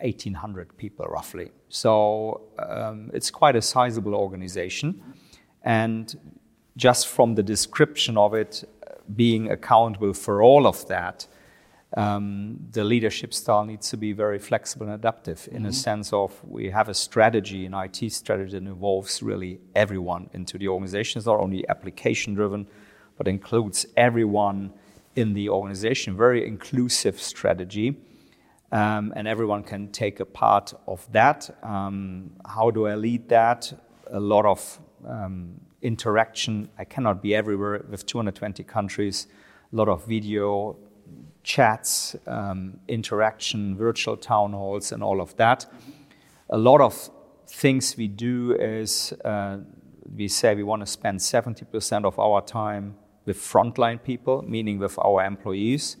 [0.00, 1.50] 1,800 people roughly.
[1.68, 5.02] So um, it's quite a sizable organization.
[5.62, 6.36] And
[6.76, 8.64] just from the description of it,
[9.16, 11.26] being accountable for all of that,
[11.96, 15.66] um, the leadership style needs to be very flexible and adaptive in mm-hmm.
[15.66, 20.56] a sense of we have a strategy, an IT strategy that involves really everyone into
[20.56, 21.18] the organization.
[21.18, 22.68] It's not only application driven,
[23.16, 24.72] but includes everyone
[25.16, 26.16] in the organization.
[26.16, 27.96] Very inclusive strategy.
[28.72, 31.50] Um, and everyone can take a part of that.
[31.64, 33.72] Um, how do I lead that?
[34.12, 36.68] A lot of um, interaction.
[36.78, 39.26] I cannot be everywhere with 220 countries,
[39.72, 40.76] a lot of video
[41.42, 45.66] chats, um, interaction, virtual town halls, and all of that.
[46.50, 47.10] A lot of
[47.46, 49.58] things we do is uh,
[50.16, 54.98] we say we want to spend 70% of our time with frontline people, meaning with
[54.98, 55.96] our employees.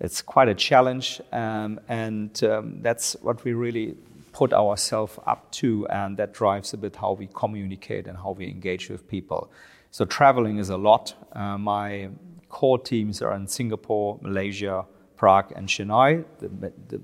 [0.00, 3.96] It's quite a challenge, um, and um, that's what we really
[4.34, 8.46] put ourselves up to, and that drives a bit how we communicate and how we
[8.46, 9.50] engage with people.
[9.92, 11.14] So traveling is a lot.
[11.32, 12.10] Uh, my
[12.48, 14.84] core teams are in Singapore, Malaysia,
[15.16, 16.24] Prague, and Chennai.
[16.40, 17.00] The, the,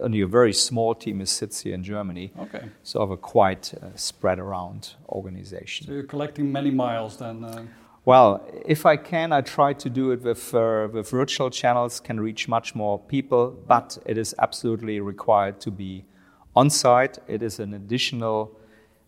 [0.00, 2.32] only a very small team is sits here in Germany.
[2.38, 2.64] Okay.
[2.82, 5.86] So I have a quite uh, spread around organization.
[5.86, 7.44] So you're collecting many miles then.
[7.44, 7.66] Uh...
[8.04, 12.18] Well, if I can, I try to do it with, uh, with virtual channels, can
[12.18, 16.04] reach much more people, but it is absolutely required to be
[16.54, 17.18] on site.
[17.28, 18.56] It is an additional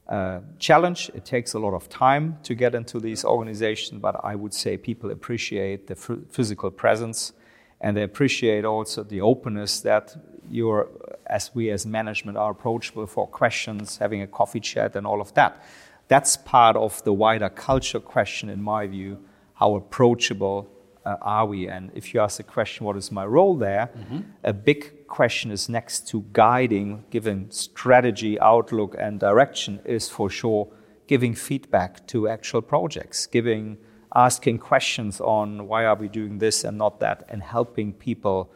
[0.09, 1.11] uh, challenge.
[1.14, 4.76] It takes a lot of time to get into these organizations, but I would say
[4.76, 7.32] people appreciate the f- physical presence
[7.80, 10.16] and they appreciate also the openness that
[10.51, 10.88] you're,
[11.26, 15.34] as we as management are approachable for questions, having a coffee chat, and all of
[15.34, 15.62] that.
[16.09, 19.18] That's part of the wider culture question, in my view.
[19.55, 20.68] How approachable
[21.05, 21.68] uh, are we?
[21.68, 23.90] And if you ask the question, what is my role there?
[23.97, 24.20] Mm-hmm.
[24.45, 30.69] A big question is next to guiding, giving strategy, outlook, and direction, is for sure
[31.07, 33.77] giving feedback to actual projects, giving,
[34.15, 38.51] asking questions on why are we doing this and not that, and helping people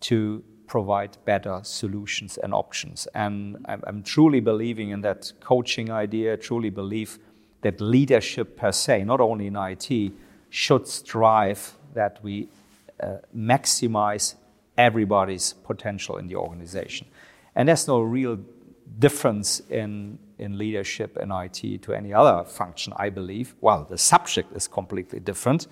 [0.00, 3.06] to provide better solutions and options.
[3.14, 7.18] And I'm, I'm, truly believing in that coaching idea, truly believe
[7.62, 10.12] that leadership per se, not only in IT,
[10.50, 12.48] should strive that we
[13.00, 14.34] uh, maximize
[14.78, 17.06] everybody's potential in the organization.
[17.54, 18.38] And there's no real
[18.98, 23.54] difference in, in leadership in IT to any other function, I believe.
[23.60, 25.66] Well, the subject is completely different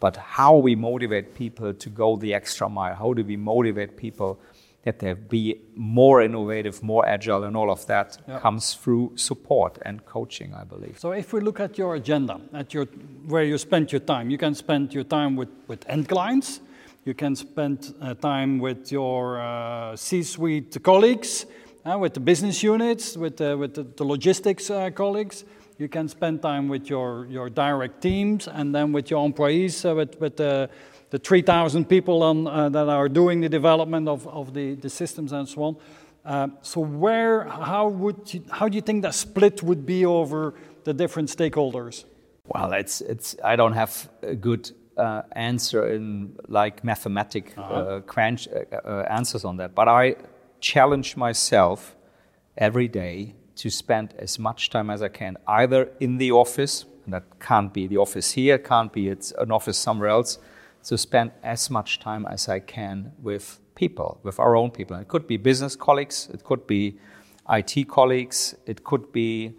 [0.00, 4.38] but how we motivate people to go the extra mile, how do we motivate people
[4.82, 8.40] that they be more innovative, more agile, and all of that yep.
[8.40, 10.98] comes through support and coaching, I believe.
[11.00, 12.84] So, if we look at your agenda, at your
[13.26, 16.60] where you spend your time, you can spend your time with, with end clients,
[17.06, 21.46] you can spend uh, time with your uh, C-suite colleagues,
[21.84, 25.44] uh, with the business units, with the, with the, the logistics uh, colleagues.
[25.78, 29.94] You can spend time with your, your direct teams and then with your employees, uh,
[29.94, 30.68] with, with the,
[31.10, 35.30] the 3,000 people on, uh, that are doing the development of, of the, the systems
[35.30, 35.76] and so on.
[36.24, 40.54] Uh, so where, how, would you, how do you think that split would be over
[40.82, 42.04] the different stakeholders?
[42.48, 48.02] Well, it's, it's, I don't have a good uh, answer in like mathematic -huh.
[48.06, 50.16] quench, uh, uh, answers on that, but I
[50.60, 51.96] challenge myself
[52.54, 57.12] every day to spend as much time as I can, either in the office, and
[57.12, 60.38] that can't be the office here, can't be it's an office somewhere else,
[60.88, 64.96] to spend as much time as I can with people, with our own people.
[64.96, 66.98] And it could be business colleagues, it could be
[67.48, 69.52] IT colleagues, it could be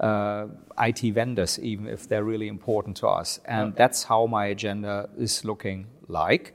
[0.00, 0.46] uh,
[0.78, 3.40] IT vendors, even if they're really important to us.
[3.44, 3.74] And okay.
[3.78, 6.54] that's how my agenda is looking like.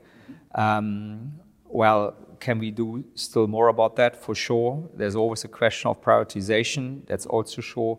[0.54, 1.32] Um,
[1.64, 4.16] well, can we do still more about that?
[4.16, 4.88] For sure.
[4.96, 7.06] There's always a question of prioritization.
[7.06, 7.98] That's also sure.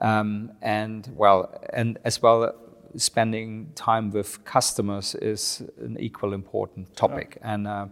[0.00, 2.54] Um, and well, and as well,
[2.96, 7.38] spending time with customers is an equal important topic.
[7.42, 7.86] And uh,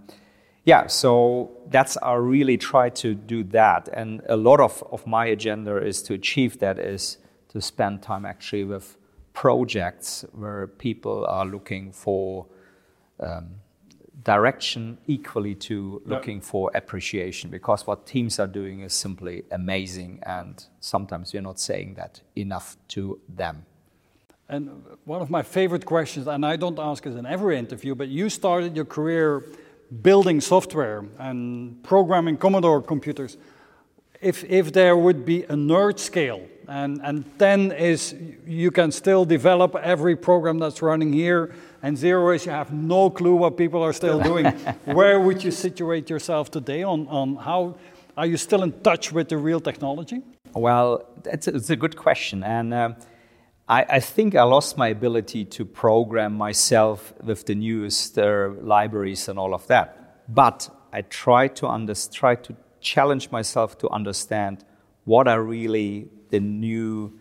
[0.69, 3.89] yeah, so that's I really try to do that.
[3.91, 7.17] And a lot of, of my agenda is to achieve that is
[7.49, 8.99] to spend time actually with
[9.33, 12.45] projects where people are looking for
[13.19, 13.47] um,
[14.23, 20.67] direction equally to looking for appreciation because what teams are doing is simply amazing and
[20.81, 23.65] sometimes we're not saying that enough to them.
[24.51, 28.09] And one of my favorite questions, and I don't ask it in every interview, but
[28.09, 29.45] you started your career
[30.03, 33.37] building software and programming Commodore computers.
[34.21, 38.15] If, if there would be a nerd scale, and, and 10 is
[38.47, 43.11] you can still develop every program that's running here and zero is you have no
[43.11, 44.47] clue what people are still doing.
[44.85, 47.77] Where would you situate yourself today on, on how
[48.17, 50.23] are you still in touch with the real technology?
[50.55, 52.43] Well, it's a, it's a good question.
[52.43, 52.93] And uh,
[53.69, 59.29] I, I, think I lost my ability to program myself with the newest uh, libraries
[59.29, 60.25] and all of that.
[60.29, 64.65] But I try to, under, try to challenge myself to understand
[65.05, 67.19] what are really the new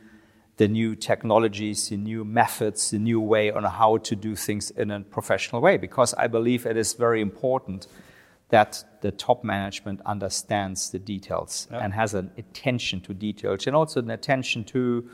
[0.57, 4.89] the new technologies, the new methods, the new way on how to do things in
[4.89, 5.77] a professional way.
[5.77, 7.85] Because I believe it is very important
[8.49, 11.77] that the top management understands the details yeah.
[11.77, 15.07] and has an attention to details and also an attention to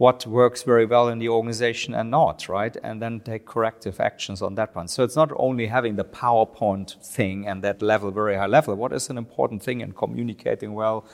[0.00, 2.74] what works very well in the organization and not, right?
[2.82, 4.88] And then take corrective actions on that one.
[4.88, 8.74] So it's not only having the PowerPoint thing and that level, very high level.
[8.76, 11.04] What is an important thing in communicating well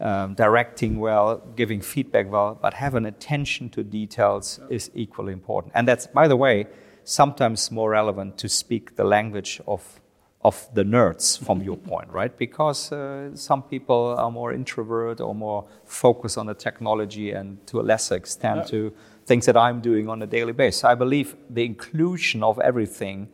[0.00, 5.72] um, directing well, giving feedback well, but have an attention to details is equally important.
[5.74, 6.66] And that's, by the way,
[7.04, 9.98] sometimes more relevant to speak the language of
[10.46, 12.38] of the nerds from your point, right?
[12.38, 17.80] Because uh, some people are more introvert or more focused on the technology and to
[17.80, 18.72] a lesser extent yeah.
[18.72, 18.92] to
[19.24, 20.84] things that I'm doing on a daily basis.
[20.84, 23.28] I believe the inclusion of everything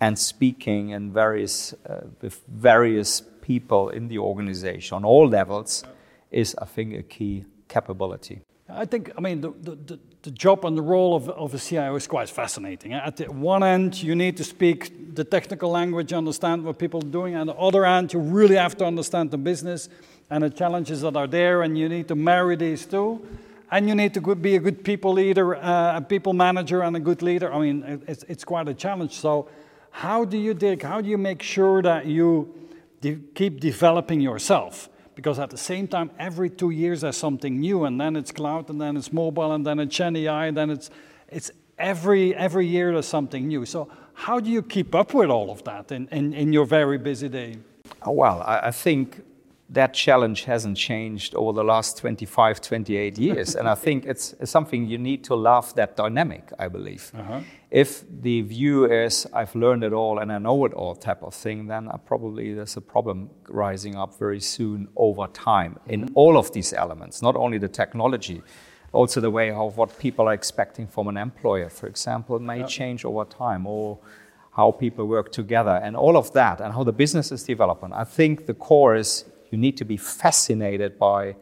[0.00, 6.40] and speaking and various uh, with various people in the organization on all levels yeah.
[6.40, 8.40] is, I think, a key capability.
[8.68, 11.94] I think, I mean, the, the, the job and the role of, of a CIO
[11.94, 12.92] is quite fascinating.
[12.92, 17.10] At the one end, you need to speak the technical language, understand what people are
[17.10, 17.36] doing.
[17.36, 19.88] And the other end, you really have to understand the business
[20.28, 23.24] and the challenges that are there, and you need to marry these two.
[23.70, 27.00] And you need to be a good people leader, uh, a people manager, and a
[27.00, 27.52] good leader.
[27.52, 29.12] I mean, it's, it's quite a challenge.
[29.12, 29.48] So,
[29.90, 30.82] how do you dig?
[30.82, 32.52] How do you make sure that you
[33.00, 34.88] de keep developing yourself?
[35.16, 38.70] Because at the same time, every two years there's something new, and then it's cloud,
[38.70, 40.90] and then it's mobile, and then it's Gen AI, and then it's
[41.28, 43.66] it's every every year there's something new.
[43.66, 46.98] So how do you keep up with all of that in, in, in your very
[46.98, 47.56] busy day?
[48.02, 49.22] Oh, well, I, I think
[49.68, 53.56] that challenge hasn't changed over the last 25, 28 years.
[53.56, 57.10] and I think it's, it's, something you need to love that dynamic, I believe.
[57.16, 57.40] Uh-huh.
[57.70, 61.34] If the view is, I've learned it all and I know it all type of
[61.34, 66.14] thing, then probably there's a problem rising up very soon over time in mm-hmm.
[66.14, 68.42] all of these elements, not only the technology.
[68.92, 72.68] Also, the way of what people are expecting from an employer, for example, may yep.
[72.68, 73.98] change over time, or
[74.52, 77.92] how people work together, and all of that, and how the business is developing.
[77.92, 79.26] I think the core is
[79.56, 81.34] you need to be fascinated by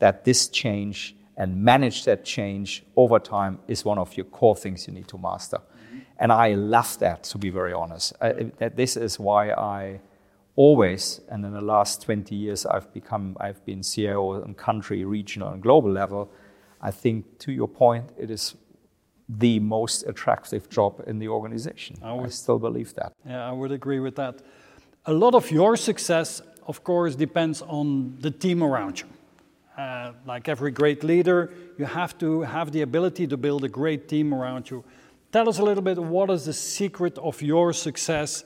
[0.00, 4.88] that this change and manage that change over time is one of your core things
[4.88, 5.58] you need to master.
[5.58, 5.98] Mm-hmm.
[6.18, 8.12] And I love that, to be very honest.
[8.20, 8.50] I,
[8.82, 10.00] this is why I
[10.56, 15.48] always, and in the last 20 years, I've become, I've been CIO on country, regional,
[15.52, 16.30] and global level.
[16.82, 18.56] I think, to your point, it is
[19.28, 21.96] the most attractive job in the organization.
[22.02, 23.12] I, would, I still believe that.
[23.24, 24.42] Yeah, I would agree with that.
[25.06, 29.06] A lot of your success of course, depends on the team around you.
[29.76, 34.08] Uh, like every great leader, you have to have the ability to build a great
[34.08, 34.84] team around you.
[35.32, 38.44] Tell us a little bit what is the secret of your success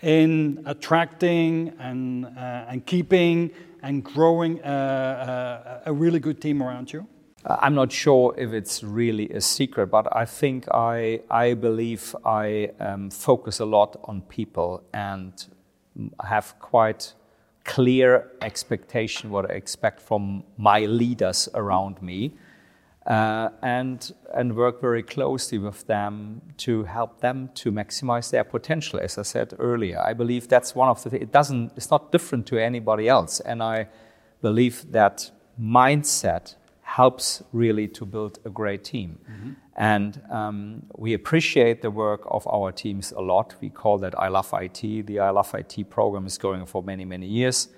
[0.00, 3.50] in attracting and, uh, and keeping
[3.82, 7.06] and growing a, uh, a, a, really good team around you?
[7.44, 12.16] Uh, I'm not sure if it's really a secret, but I think I, I believe
[12.24, 15.32] I um, focus a lot on people and
[16.24, 17.14] have quite
[17.64, 22.32] clear expectation what I expect from my leaders around me,
[23.06, 29.00] uh, and and work very closely with them to help them to maximize their potential.
[29.00, 32.46] As I said earlier, I believe that's one of the it doesn't it's not different
[32.46, 33.88] to anybody else, and I
[34.40, 39.18] believe that mindset helps really to build a great team.
[39.30, 39.52] Mm-hmm.
[39.76, 43.54] And um, we appreciate the work of our teams a lot.
[43.60, 45.06] We call that I Love IT.
[45.06, 47.68] The I Love IT program is going for many, many years.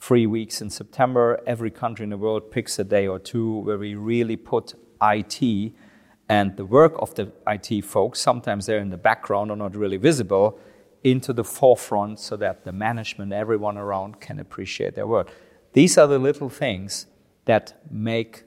[0.00, 3.78] Three weeks in September, every country in the world picks a day or two where
[3.78, 5.72] we really put IT
[6.28, 9.98] and the work of the IT folks, sometimes they're in the background or not really
[9.98, 10.58] visible,
[11.02, 15.30] into the forefront so that the management, everyone around can appreciate their work.
[15.74, 17.06] These are the little things
[17.44, 18.44] that make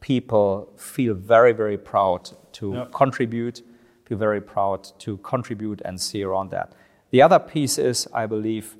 [0.00, 2.92] people feel very, very proud to yep.
[2.92, 3.62] contribute,
[4.04, 6.72] feel very proud to contribute and see around that.
[7.10, 8.76] The other piece is, I believe,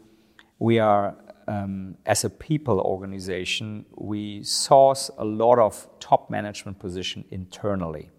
[0.59, 1.17] we are,
[1.49, 8.11] um, as a people organization, we source a lot of top management position internally.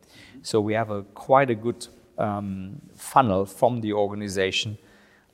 [0.42, 1.88] So we have a quite a good
[2.18, 4.78] um, funnel from the organization,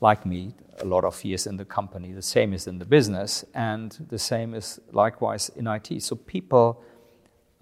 [0.01, 2.11] like me, a lot of years in the company.
[2.11, 6.01] The same is in the business, and the same is likewise in IT.
[6.01, 6.83] So people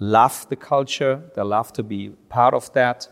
[0.02, 3.08] love the culture, they love to be part of that.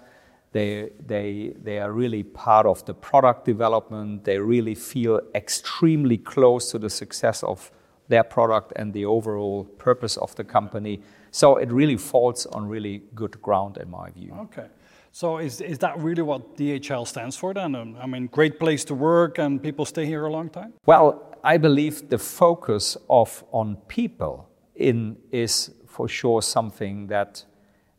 [0.51, 4.25] They, they, they are really part of the product development.
[4.25, 7.71] They really feel extremely close to the success of
[8.07, 11.01] their product and the overall purpose of the company.
[11.29, 14.33] So it really falls on really good ground, in my view.
[14.41, 14.65] Okay.
[15.11, 17.75] So is, is that really what DHL stands for then?
[17.75, 20.73] Um, I mean, great place to work and people stay here a long time?
[20.87, 27.43] Well, I believe the focus of on people in is for sure something that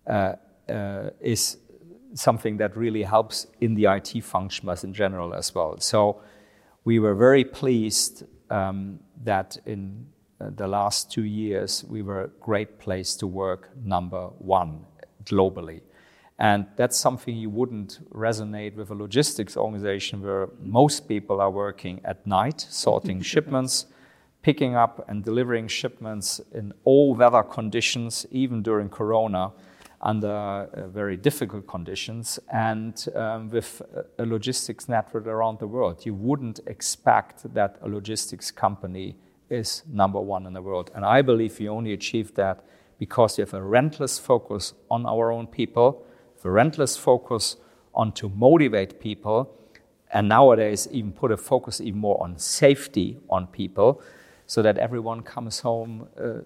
[0.06, 0.32] uh,
[0.70, 1.58] uh, is
[2.14, 5.78] something that really helps in the IT function as in general as well.
[5.80, 6.22] So
[6.86, 10.06] we were very pleased um, that in
[10.40, 14.86] uh, the last two years we were a great place to work, number one
[15.24, 15.82] globally.
[16.38, 22.00] And that's something you wouldn't resonate with a logistics organization where most people are working
[22.06, 23.84] at night, sorting shipments
[24.42, 29.52] picking up and delivering shipments in all weather conditions, even during Corona,
[30.02, 33.82] under uh, very difficult conditions, and um, with
[34.18, 36.06] a logistics network around the world.
[36.06, 39.16] You wouldn't expect that a logistics company
[39.50, 40.90] is number one in the world.
[40.94, 42.64] And I believe we only achieve that
[42.98, 46.06] because we have a relentless focus on our own people,
[46.44, 47.56] a relentless focus
[47.94, 49.54] on to motivate people,
[50.12, 54.02] and nowadays even put a focus even more on safety on people
[54.50, 56.40] so that everyone comes home uh,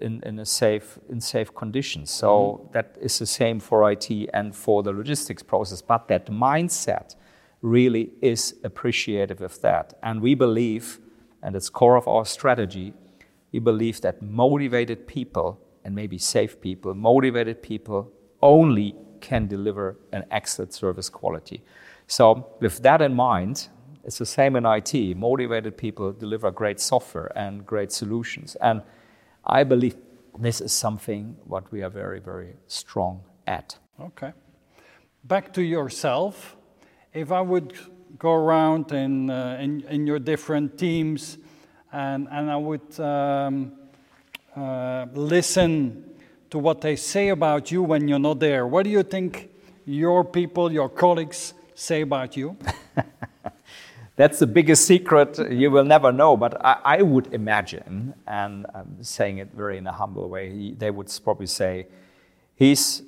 [0.00, 2.08] in, in, a safe, in safe conditions.
[2.08, 2.72] So mm-hmm.
[2.72, 5.82] that is the same for IT and for the logistics process.
[5.82, 7.16] But that mindset
[7.60, 9.94] really is appreciative of that.
[10.04, 11.00] And we believe,
[11.42, 12.94] and it's core of our strategy,
[13.50, 20.24] we believe that motivated people and maybe safe people, motivated people only can deliver an
[20.30, 21.64] excellent service quality.
[22.06, 23.68] So with that in mind,
[24.08, 24.94] it's the same in IT.
[25.18, 28.56] Motivated people deliver great software and great solutions.
[28.62, 28.80] And
[29.44, 29.96] I believe
[30.38, 33.76] this is something what we are very, very strong at.
[34.00, 34.32] Okay.
[35.24, 36.56] Back to yourself.
[37.12, 37.74] If I would
[38.18, 41.36] go around in, uh, in, in, your different teams
[41.92, 43.72] and, and I would um,
[44.56, 46.14] uh, listen
[46.48, 49.50] to what they say about you when you're not there, what do you think
[49.84, 52.56] your people, your colleagues say about you?
[54.18, 56.36] that's the biggest secret you will never know.
[56.36, 60.72] But I, I, would imagine, and I'm saying it very in a humble way, he,
[60.72, 61.86] they would probably say,
[62.56, 63.02] he's,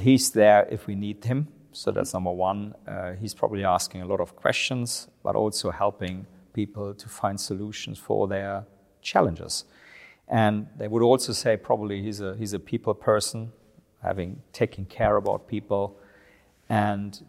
[0.00, 1.48] he's there if we need him.
[1.72, 2.76] So that's number one.
[2.86, 7.98] Uh, he's probably asking a lot of questions, but also helping people to find solutions
[7.98, 8.66] for their
[9.02, 9.64] challenges.
[10.28, 13.50] And they would also say probably he's a, he's a people person,
[14.00, 15.98] having taken care about people
[16.68, 17.20] and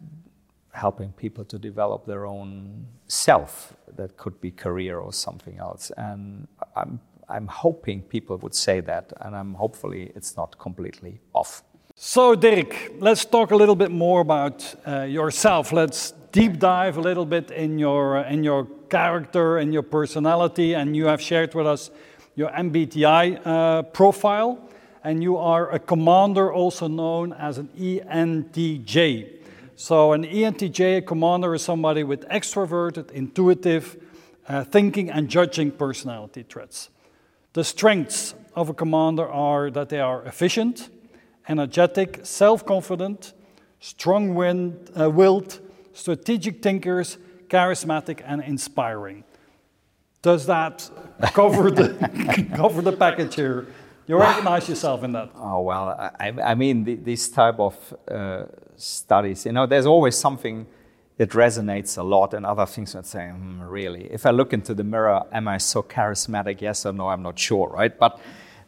[0.72, 5.90] helping people to develop their own self that could be career or something else.
[5.96, 6.46] And
[6.76, 11.62] i'm i'm hoping people would say that and i'm hopefully it's not completely off.
[11.94, 15.72] So dirk let's talk a little bit more about uh, yourself.
[15.72, 20.74] Let's deep dive a little bit in your uh, in your character and your personality.
[20.74, 21.90] And you have shared with us
[22.36, 24.58] your mbti uh, profile.
[25.04, 29.37] And you are a commander also known as an entj
[29.80, 33.96] so, an ENTJ commander is somebody with extroverted, intuitive
[34.48, 36.90] uh, thinking and judging personality traits.
[37.52, 40.90] The strengths of a commander are that they are efficient,
[41.48, 43.34] energetic, self confident,
[43.78, 45.60] strong uh, willed,
[45.92, 47.16] strategic thinkers,
[47.46, 49.22] charismatic, and inspiring.
[50.22, 50.90] Does that
[51.22, 53.68] cover the, cover the package here?
[54.08, 55.30] You recognize yourself in that?
[55.36, 58.44] Oh, well, I, I mean, the, this type of uh,
[58.74, 59.44] studies.
[59.44, 60.66] You know, there's always something
[61.18, 64.04] that resonates a lot, and other things that say, mm, really.
[64.10, 66.62] If I look into the mirror, am I so charismatic?
[66.62, 67.08] Yes or no?
[67.08, 67.96] I'm not sure, right?
[67.98, 68.18] But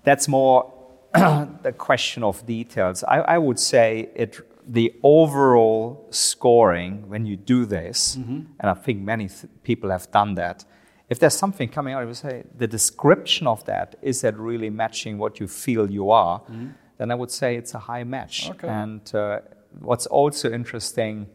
[0.05, 0.70] that's more
[1.14, 3.03] the question of details.
[3.05, 4.41] I, I, would say it.
[4.68, 8.41] The overall scoring when you do this, mm-hmm.
[8.61, 10.64] and I think many th- people have done that.
[11.11, 14.71] If there's something coming out, I would say the description of that is that really
[14.71, 16.39] matching what you feel you are.
[16.41, 16.69] Mm-hmm.
[16.99, 18.49] Then I would say it's a high match.
[18.51, 18.69] Okay.
[18.69, 19.41] And uh,
[19.81, 21.27] what's also interesting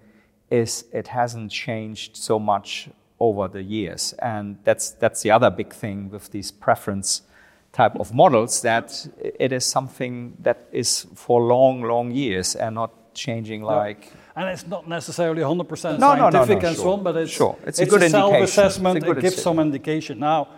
[0.49, 4.13] is it hasn't changed so much over the years.
[4.19, 7.23] And that's, that's the other big thing with these preference
[7.73, 9.07] type of models that
[9.39, 14.13] it is something that is for long, long years and not changing like.
[14.35, 16.73] And it's not necessarily 100% no, scientific no, no, no, and sure.
[16.75, 17.57] so on, but it's, sure.
[17.65, 19.05] it's, it's a, a self-assessment.
[19.05, 20.19] It gives some indication.
[20.19, 20.49] Now,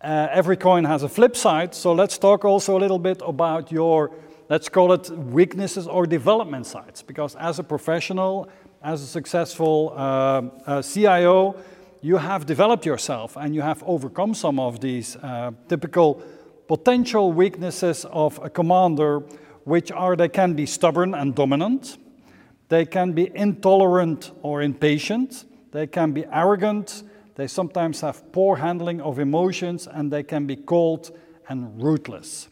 [0.00, 3.70] uh, every coin has a flip side, so let's talk also a little bit about
[3.70, 4.10] your
[4.48, 7.02] let's call it weaknesses or development sides.
[7.02, 8.48] Because as a professional,
[8.82, 11.56] as a successful uh, uh, CIO,
[12.02, 16.22] you have developed yourself and you have overcome some of these uh, typical
[16.68, 19.20] potential weaknesses of a commander,
[19.64, 21.96] which are they can be stubborn and dominant,
[22.68, 27.02] they can be intolerant or impatient, they can be arrogant,
[27.34, 31.16] they sometimes have poor handling of emotions, and they can be cold
[31.48, 32.48] and ruthless.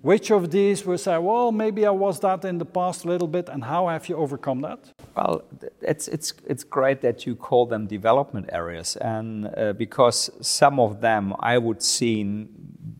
[0.00, 3.28] Which of these will say, well, maybe I was that in the past a little
[3.28, 4.80] bit, and how have you overcome that?
[5.16, 5.44] Well,
[5.80, 11.00] it's, it's, it's great that you call them development areas, and uh, because some of
[11.00, 12.48] them I would see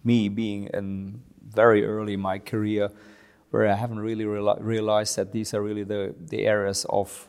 [0.05, 2.91] me being in very early in my career
[3.53, 7.29] where I haven't really reali realized that these are really the, the areas of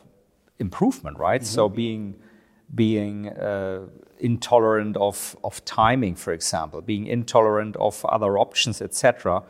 [0.58, 1.42] improvement, right?
[1.42, 1.54] Mm -hmm.
[1.54, 2.14] So being
[2.74, 3.80] being uh,
[4.18, 9.44] intolerant of, of timing, for example, being intolerant of other options, etc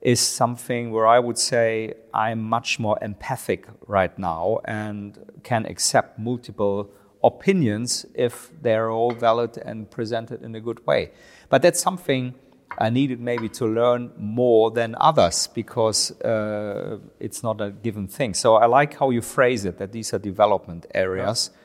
[0.00, 6.18] is something where I would say I'm much more empathic right now and can accept
[6.18, 6.90] multiple
[7.22, 11.10] opinions if they're all valid and presented in a good way.
[11.50, 12.34] But that's something
[12.78, 18.34] I needed maybe to learn more than others because uh, it's not a given thing.
[18.34, 21.50] So I like how you phrase it that these are development areas.
[21.52, 21.56] Yeah.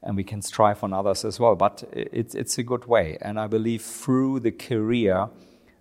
[0.00, 3.18] And we can strive on others as well, but it's, it's a good way.
[3.20, 5.28] And I believe through the career,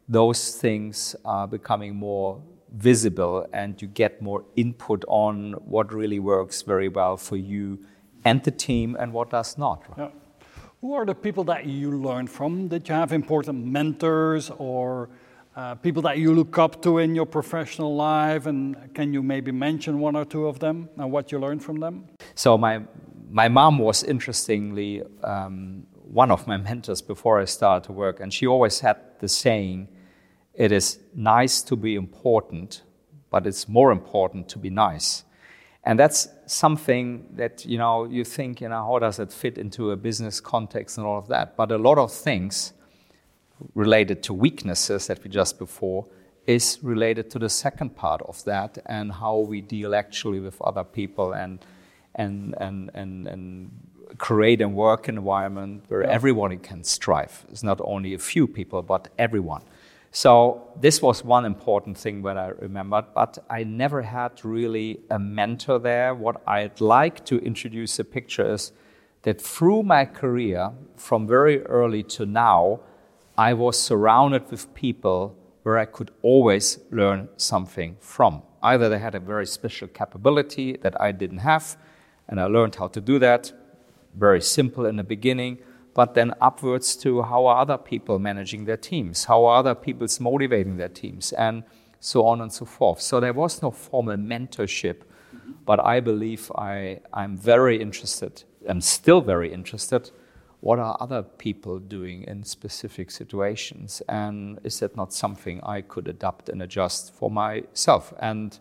[0.09, 2.41] those things are becoming more
[2.73, 7.79] visible and you get more input on what really works very well for you
[8.25, 9.83] and the team and what does not.
[9.97, 10.09] Yeah.
[10.81, 12.67] Who are the people that you learn from?
[12.67, 15.09] Did you have important mentors or
[15.55, 18.45] uh, people that you look up to in your professional life?
[18.45, 21.79] And can you maybe mention one or two of them and what you learned from
[21.79, 22.05] them?
[22.35, 22.83] So, my,
[23.31, 28.31] my mom was interestingly um, one of my mentors before I started to work, and
[28.31, 29.87] she always had the saying,
[30.53, 32.83] It is nice to be important,
[33.31, 35.23] but it's more important to be nice.
[35.87, 39.91] And that's something that, you know, you think, you know, how does it fit into
[39.91, 41.55] a business context and all of that?
[41.55, 42.73] But a lot of things
[43.73, 46.05] related to weaknesses that we just before
[46.45, 50.83] is related to the second part of that and how we deal actually with other
[50.83, 51.59] people and
[52.15, 53.71] and and and, and
[54.17, 56.09] create a work environment where yeah.
[56.09, 57.45] everyone can strive.
[57.49, 59.61] It's not only a few people, but everyone.
[60.11, 65.19] So this was one important thing that I remembered, but I never had really a
[65.19, 66.15] mentor there.
[66.15, 68.71] What I'd like to introduce a picture is
[69.23, 72.79] that through my career, from very early to now,
[73.37, 78.41] I was surrounded with people where I could always learn something from.
[78.63, 81.77] Either they had a very special capability that I didn't have,
[82.27, 83.51] and I learned how to do that.
[84.15, 85.59] Very simple in the beginning
[85.97, 90.05] but then upwards to how are other people managing their teams, how are other people
[90.19, 91.63] motivating their teams, and
[91.99, 93.01] so on and so forth.
[93.01, 94.97] So there was no formal mentorship,
[95.65, 100.11] but I believe I, I'm very interested, I'm still very interested.
[100.59, 104.03] What are other people doing in specific situations?
[104.07, 108.13] And is that not something I could adapt and adjust for myself?
[108.19, 108.59] And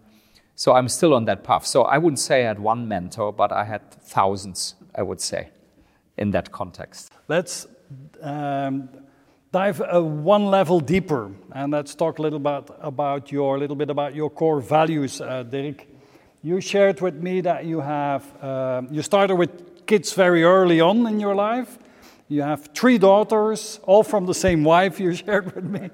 [0.54, 1.66] so I'm still on that path.
[1.66, 5.50] So I wouldn't say I had one mentor, but I had thousands, I would say
[6.18, 7.12] in that context.
[7.28, 7.66] Let's
[8.22, 8.88] um,
[9.52, 13.90] dive uh, one level deeper and let's talk a little bit about your little bit
[13.90, 15.86] about your core values, uh, Dirk.
[16.42, 21.06] You shared with me that you have uh, you started with kids very early on
[21.06, 21.78] in your life.
[22.28, 25.00] You have three daughters, all from the same wife.
[25.00, 25.90] You shared with me.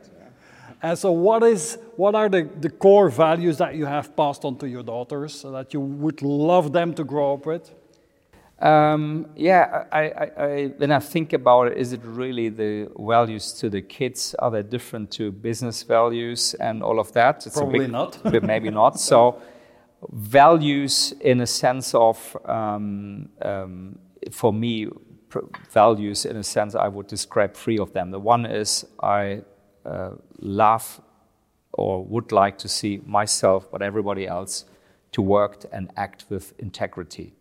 [0.82, 4.56] And so, what is what are the, the core values that you have passed on
[4.58, 7.70] to your daughters so that you would love them to grow up with?
[8.62, 13.52] Um, yeah, I, I, I, when I think about it, is it really the values
[13.54, 14.36] to the kids?
[14.38, 17.44] Are they different to business values and all of that?
[17.44, 18.18] It's Probably big, not.
[18.42, 19.00] maybe not.
[19.12, 19.42] So,
[20.12, 23.98] values in a sense of, um, um,
[24.30, 24.88] for me,
[25.70, 28.12] values in a sense I would describe three of them.
[28.12, 29.42] The one is I
[29.84, 31.00] uh, love
[31.72, 34.66] or would like to see myself, but everybody else,
[35.12, 37.34] to work and act with integrity.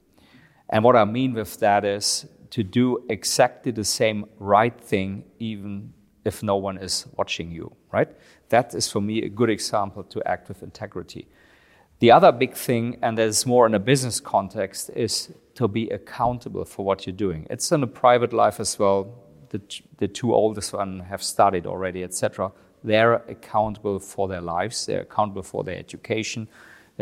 [0.71, 5.93] And what I mean with that is to do exactly the same right thing, even
[6.23, 8.09] if no one is watching you, right?
[8.49, 11.27] That is for me a good example to act with integrity.
[11.99, 15.89] The other big thing, and that is more in a business context, is to be
[15.89, 17.47] accountable for what you're doing.
[17.49, 19.13] It's in a private life as well.
[19.49, 19.61] The,
[19.97, 22.51] the two oldest ones have studied already, etc.
[22.83, 24.85] They're accountable for their lives.
[24.85, 26.47] They're accountable for their education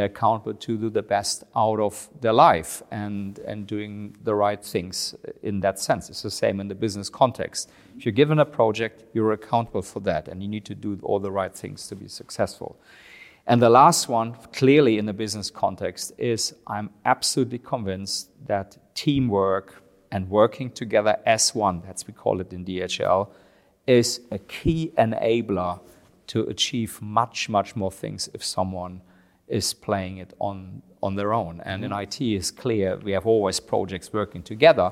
[0.06, 5.16] accountable to do the best out of their life and, and doing the right things
[5.44, 6.10] in that sense.
[6.10, 7.70] It's the same in the business context.
[7.98, 11.20] If you're given a project, you're accountable for that, and you need to do all
[11.20, 12.80] the right things to be successful.
[13.48, 19.82] And the last one, clearly in the business context, is I'm absolutely convinced that teamwork
[20.12, 23.30] and working together as one, that's we call it in DHL,
[23.88, 25.80] is a key enabler
[26.28, 29.02] to achieve much, much more things if someone
[29.50, 31.62] is playing it on, on their own.
[31.66, 32.02] And in mm-hmm.
[32.02, 34.92] IT, it's clear we have always projects working together,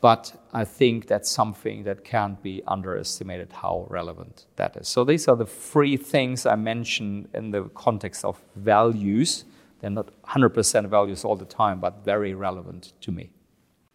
[0.00, 4.88] but I think that's something that can't be underestimated how relevant that is.
[4.88, 9.44] So these are the three things I mentioned in the context of values.
[9.80, 13.30] They're not 100% values all the time, but very relevant to me.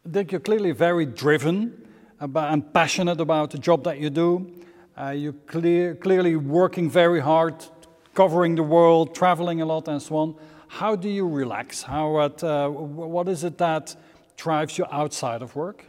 [0.10, 1.86] Dirk, you're clearly very driven
[2.22, 4.50] about, and passionate about the job that you do.
[4.98, 7.66] Uh, you're clear, clearly working very hard
[8.18, 10.36] covering the world, traveling a lot, and so on.
[10.68, 11.84] How do you relax?
[11.84, 13.96] How, uh, what is it that
[14.36, 15.86] drives you outside of work?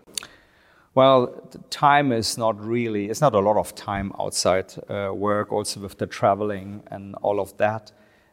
[0.94, 1.28] Well,
[1.70, 5.96] time is not really, it's not a lot of time outside uh, work, also with
[5.96, 7.92] the traveling and all of that.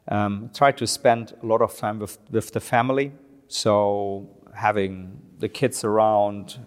[0.09, 3.13] Um, try to spend a lot of time with, with the family.
[3.47, 6.59] So, having the kids around,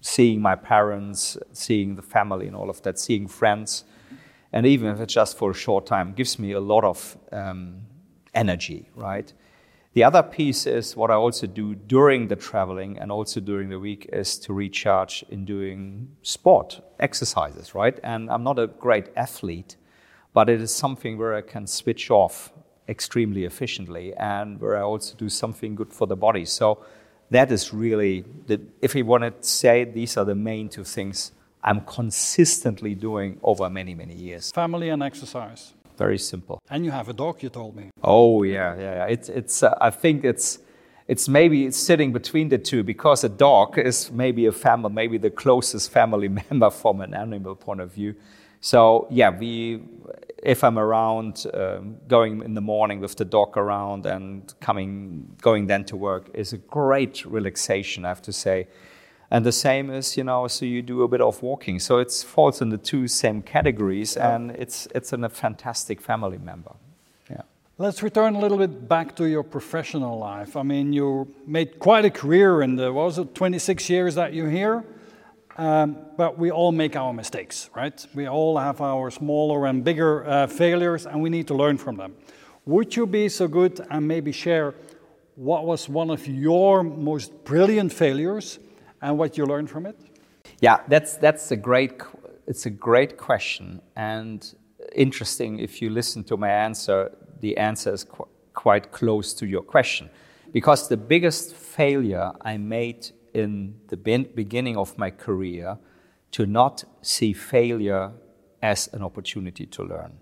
[0.00, 3.84] seeing my parents, seeing the family and all of that, seeing friends,
[4.56, 7.82] and even if it's just for a short time, gives me a lot of um,
[8.34, 9.30] energy, right?
[9.92, 13.78] The other piece is what I also do during the traveling and also during the
[13.78, 18.00] week is to recharge in doing sport exercises, right?
[18.02, 19.76] And I'm not a great athlete,
[20.32, 22.50] but it is something where I can switch off
[22.88, 26.46] extremely efficiently and where I also do something good for the body.
[26.46, 26.82] So
[27.28, 31.32] that is really, the, if you want to say these are the main two things
[31.66, 34.52] I'm consistently doing over many, many years.
[34.52, 35.74] Family and exercise.
[35.98, 36.62] Very simple.
[36.70, 37.90] And you have a dog, you told me.
[38.02, 38.94] Oh yeah, yeah.
[38.94, 39.06] yeah.
[39.06, 39.62] It's it's.
[39.62, 40.60] Uh, I think it's
[41.08, 45.18] it's maybe it's sitting between the two because a dog is maybe a family, maybe
[45.18, 48.14] the closest family member from an animal point of view.
[48.60, 49.82] So yeah, we
[50.42, 55.66] if I'm around, um, going in the morning with the dog around and coming, going
[55.66, 58.04] then to work is a great relaxation.
[58.04, 58.68] I have to say.
[59.30, 61.80] And the same is, you know, so you do a bit of walking.
[61.80, 66.72] So it falls in the two same categories, and it's it's a fantastic family member.
[67.28, 67.42] Yeah.
[67.78, 70.56] Let's return a little bit back to your professional life.
[70.56, 74.32] I mean, you made quite a career in the what was it, 26 years that
[74.32, 74.84] you're here.
[75.58, 78.06] Um, but we all make our mistakes, right?
[78.14, 81.96] We all have our smaller and bigger uh, failures, and we need to learn from
[81.96, 82.14] them.
[82.66, 84.74] Would you be so good and maybe share
[85.34, 88.58] what was one of your most brilliant failures?
[89.02, 89.98] And what you learned from it?
[90.60, 92.02] Yeah, that's that's a great
[92.46, 94.54] it's a great question and
[94.94, 95.58] interesting.
[95.58, 100.08] If you listen to my answer, the answer is qu- quite close to your question,
[100.52, 105.78] because the biggest failure I made in the beginning of my career
[106.32, 108.12] to not see failure
[108.62, 110.12] as an opportunity to learn.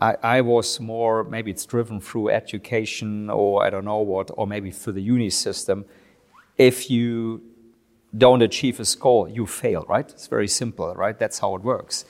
[0.00, 4.46] I, I, was more, maybe it's driven through education or I don't know what, or
[4.46, 5.84] maybe through the uni system.
[6.56, 7.42] If you
[8.16, 10.08] don't achieve a score, you fail, right?
[10.08, 11.18] It's very simple, right?
[11.18, 12.04] That's how it works.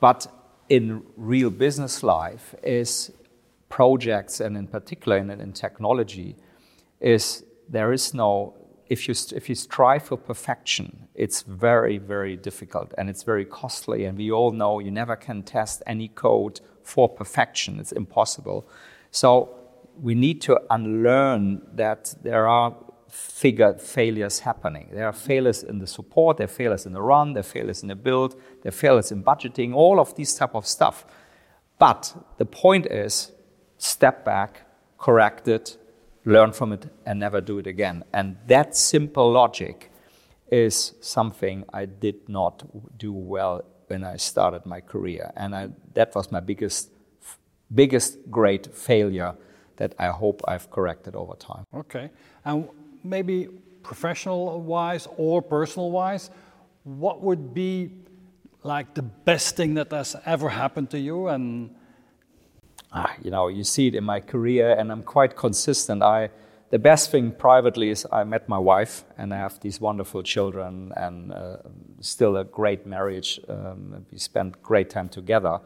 [0.00, 0.26] But
[0.68, 3.12] in real business life, is
[3.68, 6.36] projects and in particular in, in technology,
[7.00, 8.54] is there is no
[8.88, 14.04] if you if you strive for perfection, it's very very difficult and it's very costly.
[14.04, 18.68] And we all know you never can test any code for perfection; it's impossible.
[19.10, 19.48] So
[20.00, 22.74] we need to unlearn that there are
[23.14, 24.88] figure failures happening.
[24.92, 27.82] There are failures in the support, there are failures in the run, there are failures
[27.82, 31.06] in the build, there are failures in budgeting, all of these type of stuff.
[31.78, 33.30] But the point is,
[33.78, 34.66] step back,
[34.98, 35.76] correct it,
[36.24, 38.02] learn from it, and never do it again.
[38.12, 39.92] And that simple logic
[40.50, 46.16] is something I did not do well when I started my career, and I, that
[46.16, 46.90] was my biggest,
[47.72, 49.36] biggest great failure
[49.76, 51.64] that I hope I've corrected over time.
[51.74, 52.10] Okay,
[52.44, 52.68] and
[53.02, 53.48] maybe
[53.82, 56.30] professional wise or personal wise,
[56.84, 57.90] what would be
[58.62, 61.28] like the best thing that has ever happened to you?
[61.28, 61.74] And
[62.92, 66.02] ah, you know, you see it in my career, and I'm quite consistent.
[66.02, 66.30] I
[66.70, 70.92] the best thing privately is I met my wife, and I have these wonderful children,
[70.96, 71.58] and uh,
[72.00, 73.38] still a great marriage.
[73.48, 75.60] Um, we spent great time together.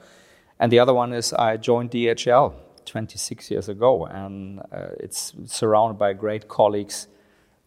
[0.61, 2.53] And the other one is I joined DHL
[2.89, 7.09] 26 years ago, and uh, it's surrounded by great colleagues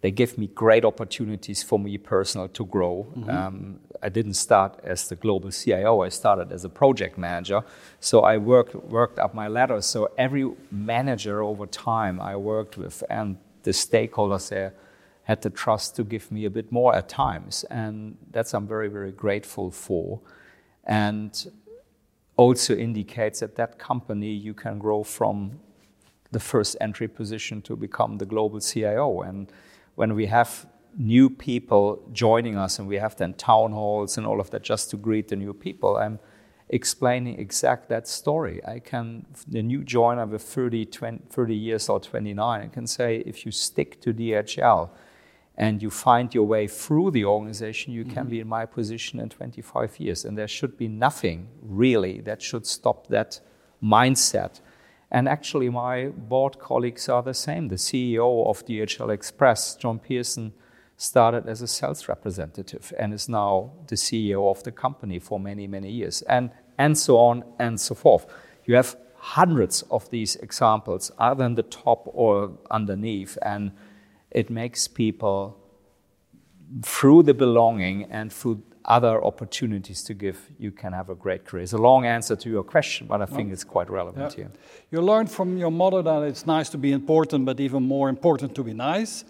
[0.01, 3.07] they give me great opportunities for me personal to grow.
[3.15, 3.29] Mm-hmm.
[3.29, 6.01] Um, I didn't start as the global CIO.
[6.01, 7.63] I started as a project manager.
[7.99, 9.79] So I worked worked up my ladder.
[9.81, 14.73] So every manager over time I worked with and the stakeholders there
[15.23, 18.87] had the trust to give me a bit more at times, and that's I'm very
[18.87, 20.19] very grateful for.
[20.83, 21.31] And
[22.37, 25.59] also indicates that that company you can grow from
[26.31, 29.51] the first entry position to become the global CIO and
[29.95, 30.65] when we have
[30.97, 34.89] new people joining us and we have then town halls and all of that just
[34.89, 36.19] to greet the new people, I'm
[36.69, 38.61] explaining exact that story.
[38.65, 43.17] I can, the new joiner with 30, 20, 30 years or 29, I can say
[43.25, 44.89] if you stick to DHL
[45.61, 48.13] and you find your way through the organization, you mm-hmm.
[48.13, 50.25] can be in my position in 25 years.
[50.25, 53.39] And there should be nothing really that should stop that
[53.81, 54.59] mindset
[55.11, 57.67] and actually, my board colleagues are the same.
[57.67, 60.53] The CEO of DHL Express, John Pearson,
[60.95, 65.67] started as a sales representative and is now the CEO of the company for many,
[65.67, 68.25] many years, and, and so on and so forth.
[68.65, 73.71] You have hundreds of these examples, either in the top or underneath, and
[74.31, 75.57] it makes people,
[76.83, 81.63] through the belonging and through other opportunities to give, you can have a great career.
[81.63, 84.43] It's a long answer to your question, but I think well, it's quite relevant yeah.
[84.43, 84.51] here.
[84.89, 88.55] You learned from your mother that it's nice to be important, but even more important
[88.55, 89.23] to be nice.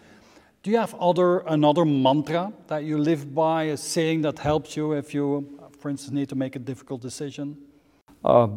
[0.64, 4.94] Do you have other another mantra that you live by, a saying that helps you
[4.94, 7.58] if you, for instance, need to make a difficult decision?
[8.24, 8.48] Uh,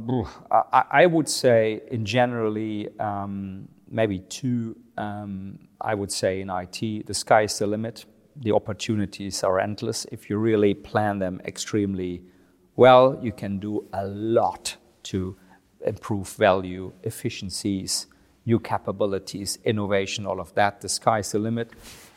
[0.51, 4.77] I, I, would say, in generally, um, maybe two.
[4.99, 8.07] Um, I would say in IT, the sky is the limit.
[8.37, 10.07] The opportunities are endless.
[10.11, 12.23] If you really plan them extremely
[12.75, 15.37] well, you can do a lot to
[15.87, 18.07] improve value, efficiencies,
[18.47, 20.81] new capabilities, innovation, all of that.
[20.81, 21.71] The sky is the limit.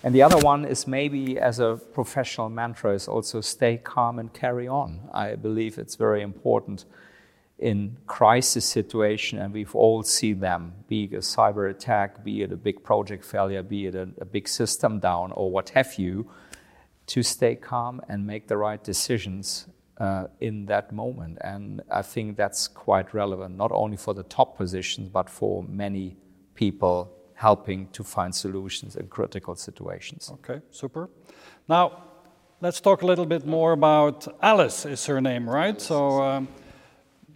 [0.03, 4.33] And the other one is maybe as a professional mantra is also stay calm and
[4.33, 5.09] carry on.
[5.13, 6.85] I believe it's very important
[7.59, 12.51] in crisis situation, and we've all seen them, be it a cyber attack, be it
[12.51, 16.29] a big project failure, be it a, a big system down, or what have you,
[17.07, 21.37] to stay calm and make the right decisions uh, in that moment.
[21.41, 26.17] And I think that's quite relevant, not only for the top positions, but for many
[26.53, 30.31] people helping to find solutions in critical situations.
[30.33, 31.09] Okay, super.
[31.67, 32.03] Now,
[32.61, 35.79] let's talk a little bit more about Alice, is her name, right?
[35.79, 36.47] So, um,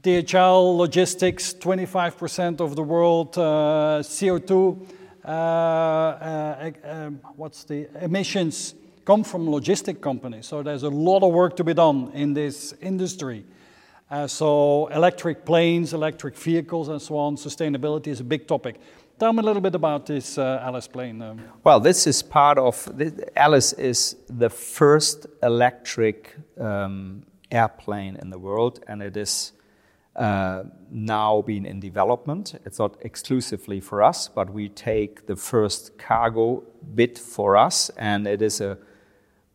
[0.02, 4.88] DHL Logistics, 25% of the world uh, CO2.
[5.24, 8.74] Uh, uh, um, what's the emissions
[9.06, 10.48] come from logistic companies.
[10.48, 13.46] So there's a lot of work to be done in this industry.
[14.10, 17.36] Uh, so electric planes, electric vehicles, and so on.
[17.36, 18.80] Sustainability is a big topic.
[19.20, 21.22] Tell me a little bit about this uh, Alice plane.
[21.22, 21.42] Um.
[21.64, 22.90] Well, this is part of
[23.36, 27.22] Alice is the first electric um,
[27.52, 29.54] airplane in the world, and it is
[30.16, 32.60] uh, now being in development.
[32.66, 36.64] It's not exclusively for us, but we take the first cargo
[36.96, 38.78] bit for us, and it is a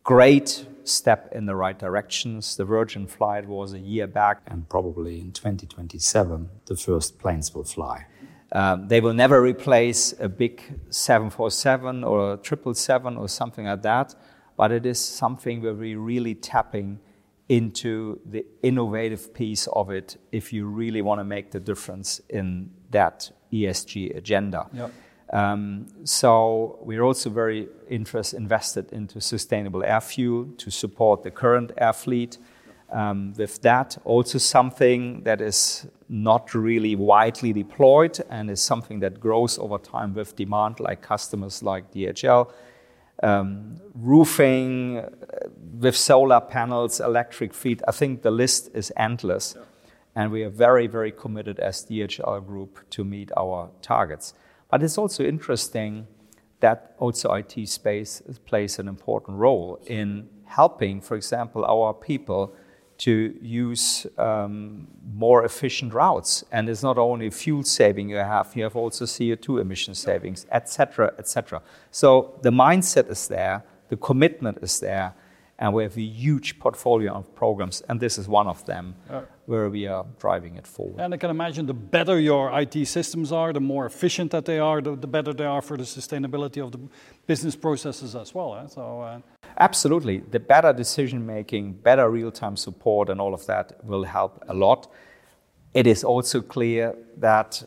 [0.02, 2.56] great step in the right directions.
[2.56, 7.64] The Virgin flight was a year back, and probably in 2027, the first planes will
[7.64, 8.06] fly.
[8.52, 14.14] Um, they will never replace a big 747 or a 777 or something like that,
[14.56, 17.00] but it is something where we're really tapping
[17.48, 22.70] into the innovative piece of it if you really want to make the difference in
[22.90, 24.66] that ESG agenda.
[24.72, 24.92] Yep.
[25.32, 31.72] Um, so we're also very interest, invested into sustainable air fuel to support the current
[31.78, 32.38] air fleet.
[32.92, 39.18] Um, with that, also something that is not really widely deployed and is something that
[39.18, 42.48] grows over time with demand, like customers like DHL.
[43.22, 45.48] Um, roofing uh,
[45.80, 47.82] with solar panels, electric fleet.
[47.88, 49.54] I think the list is endless.
[49.56, 49.64] Yeah.
[50.14, 54.34] And we are very, very committed as DHL Group to meet our targets.
[54.70, 56.06] But it's also interesting
[56.60, 62.54] that also IT space plays an important role in helping, for example, our people
[62.98, 66.44] to use um, more efficient routes.
[66.52, 71.12] And it's not only fuel saving you have, you have also CO2 emission savings, etc.,
[71.18, 71.62] etc.
[71.90, 75.14] So the mindset is there, the commitment is there,
[75.58, 78.94] and we have a huge portfolio of programs, and this is one of them
[79.46, 81.00] where we are driving it forward.
[81.00, 84.58] And I can imagine the better your IT systems are, the more efficient that they
[84.58, 86.80] are, the, the better they are for the sustainability of the
[87.26, 88.56] business processes as well.
[88.56, 88.66] Eh?
[88.66, 89.20] So, uh...
[89.58, 90.18] Absolutely.
[90.18, 94.54] The better decision making, better real time support, and all of that will help a
[94.54, 94.92] lot.
[95.72, 97.62] It is also clear that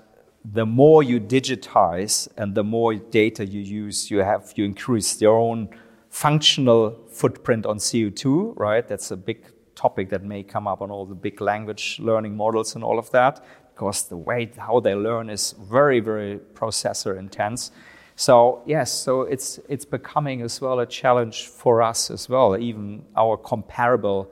[0.45, 5.37] the more you digitize and the more data you use, you have you increase your
[5.37, 5.69] own
[6.09, 8.87] functional footprint on CO2, right?
[8.87, 9.45] That's a big
[9.75, 13.09] topic that may come up on all the big language learning models and all of
[13.11, 13.43] that,
[13.73, 17.71] because the way how they learn is very, very processor intense.
[18.15, 22.57] So yes, so it's it's becoming as well a challenge for us as well.
[22.57, 24.29] Even our comparable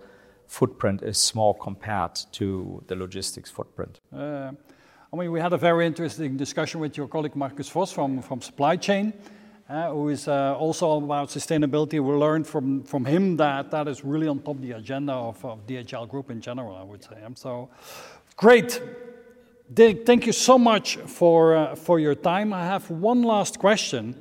[0.47, 4.01] footprint is small compared to the logistics footprint.
[4.13, 4.51] Uh,
[5.13, 8.41] I mean, we had a very interesting discussion with your colleague Markus Voss from, from
[8.41, 9.13] supply chain
[9.67, 11.93] who is uh, also about sustainability.
[11.93, 15.43] We learned from, from him that that is really on top of the agenda of,
[15.43, 17.17] of DHL Group in general, I would say.
[17.35, 17.69] So
[18.35, 18.81] great.
[19.73, 22.53] Dirk, thank you so much for, uh, for your time.
[22.53, 24.15] I have one last question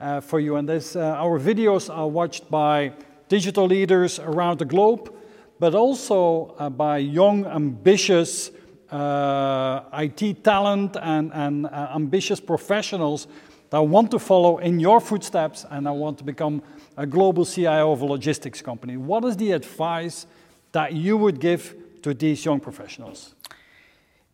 [0.00, 2.92] uh, for you, and this, uh, our videos are watched by
[3.28, 5.12] digital leaders around the globe,
[5.58, 8.52] but also uh, by young, ambitious
[8.92, 13.26] IT talent and, and ambitious professionals
[13.72, 16.62] that want to follow in your footsteps and I want to become
[16.98, 18.98] a global CIO of a logistics company.
[18.98, 20.26] What is the advice
[20.72, 23.34] that you would give to these young professionals?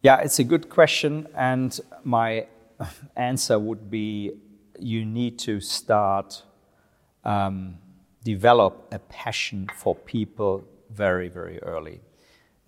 [0.02, 1.28] Yeah, it's a good question.
[1.36, 2.48] And my
[3.16, 4.32] answer would be
[4.76, 6.42] you need to start
[7.24, 7.78] um,
[8.24, 12.00] develop a passion for people very, very early.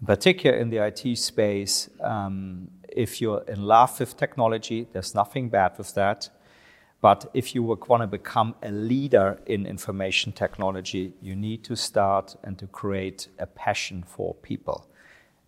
[0.01, 5.49] In particular, in the IT space, um, if you're in love with technology, there's nothing
[5.49, 6.31] bad with that
[7.01, 12.37] But if you want to become a leader in information technology, you need to start
[12.45, 14.87] and to create a passion for people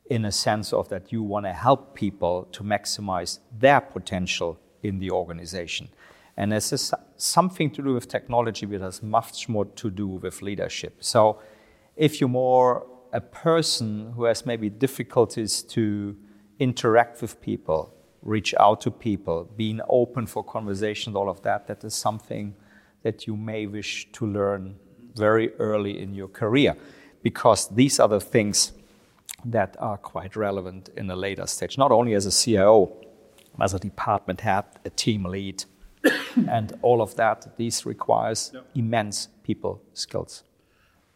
[0.07, 4.99] in a sense of that you want to help people to maximize their potential in
[4.99, 5.89] the organization.
[6.37, 10.43] And this is something to do with technology, but has much more to do with
[10.43, 10.97] leadership.
[11.01, 11.39] So
[11.97, 16.17] if you're more a person who has maybe difficulties to
[16.59, 21.85] interact with people, reach out to people, being open for conversations, all of that, that
[21.85, 22.55] is something
[23.03, 24.77] that you may wish to learn
[25.17, 26.77] very early in your career.
[27.23, 28.73] Because these are the things
[29.45, 32.93] that are quite relevant in a later stage, not only as a CIO,
[33.61, 35.65] as a department head, a team lead,
[36.49, 37.57] and all of that.
[37.57, 40.45] This requires immense people skills.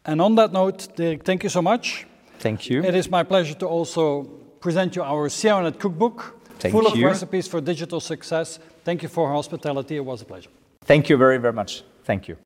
[0.05, 2.05] And on that note, Dirk, thank you so much.
[2.39, 2.83] Thank you.
[2.83, 4.23] It is my pleasure to also
[4.59, 7.05] present you our CIONET cookbook, Thank full you.
[7.05, 8.59] of recipes for digital success.
[8.83, 9.95] Thank you for hospitality.
[9.97, 10.49] It was a pleasure.
[10.81, 11.83] Thank you very, very much.
[12.03, 12.37] Thank you.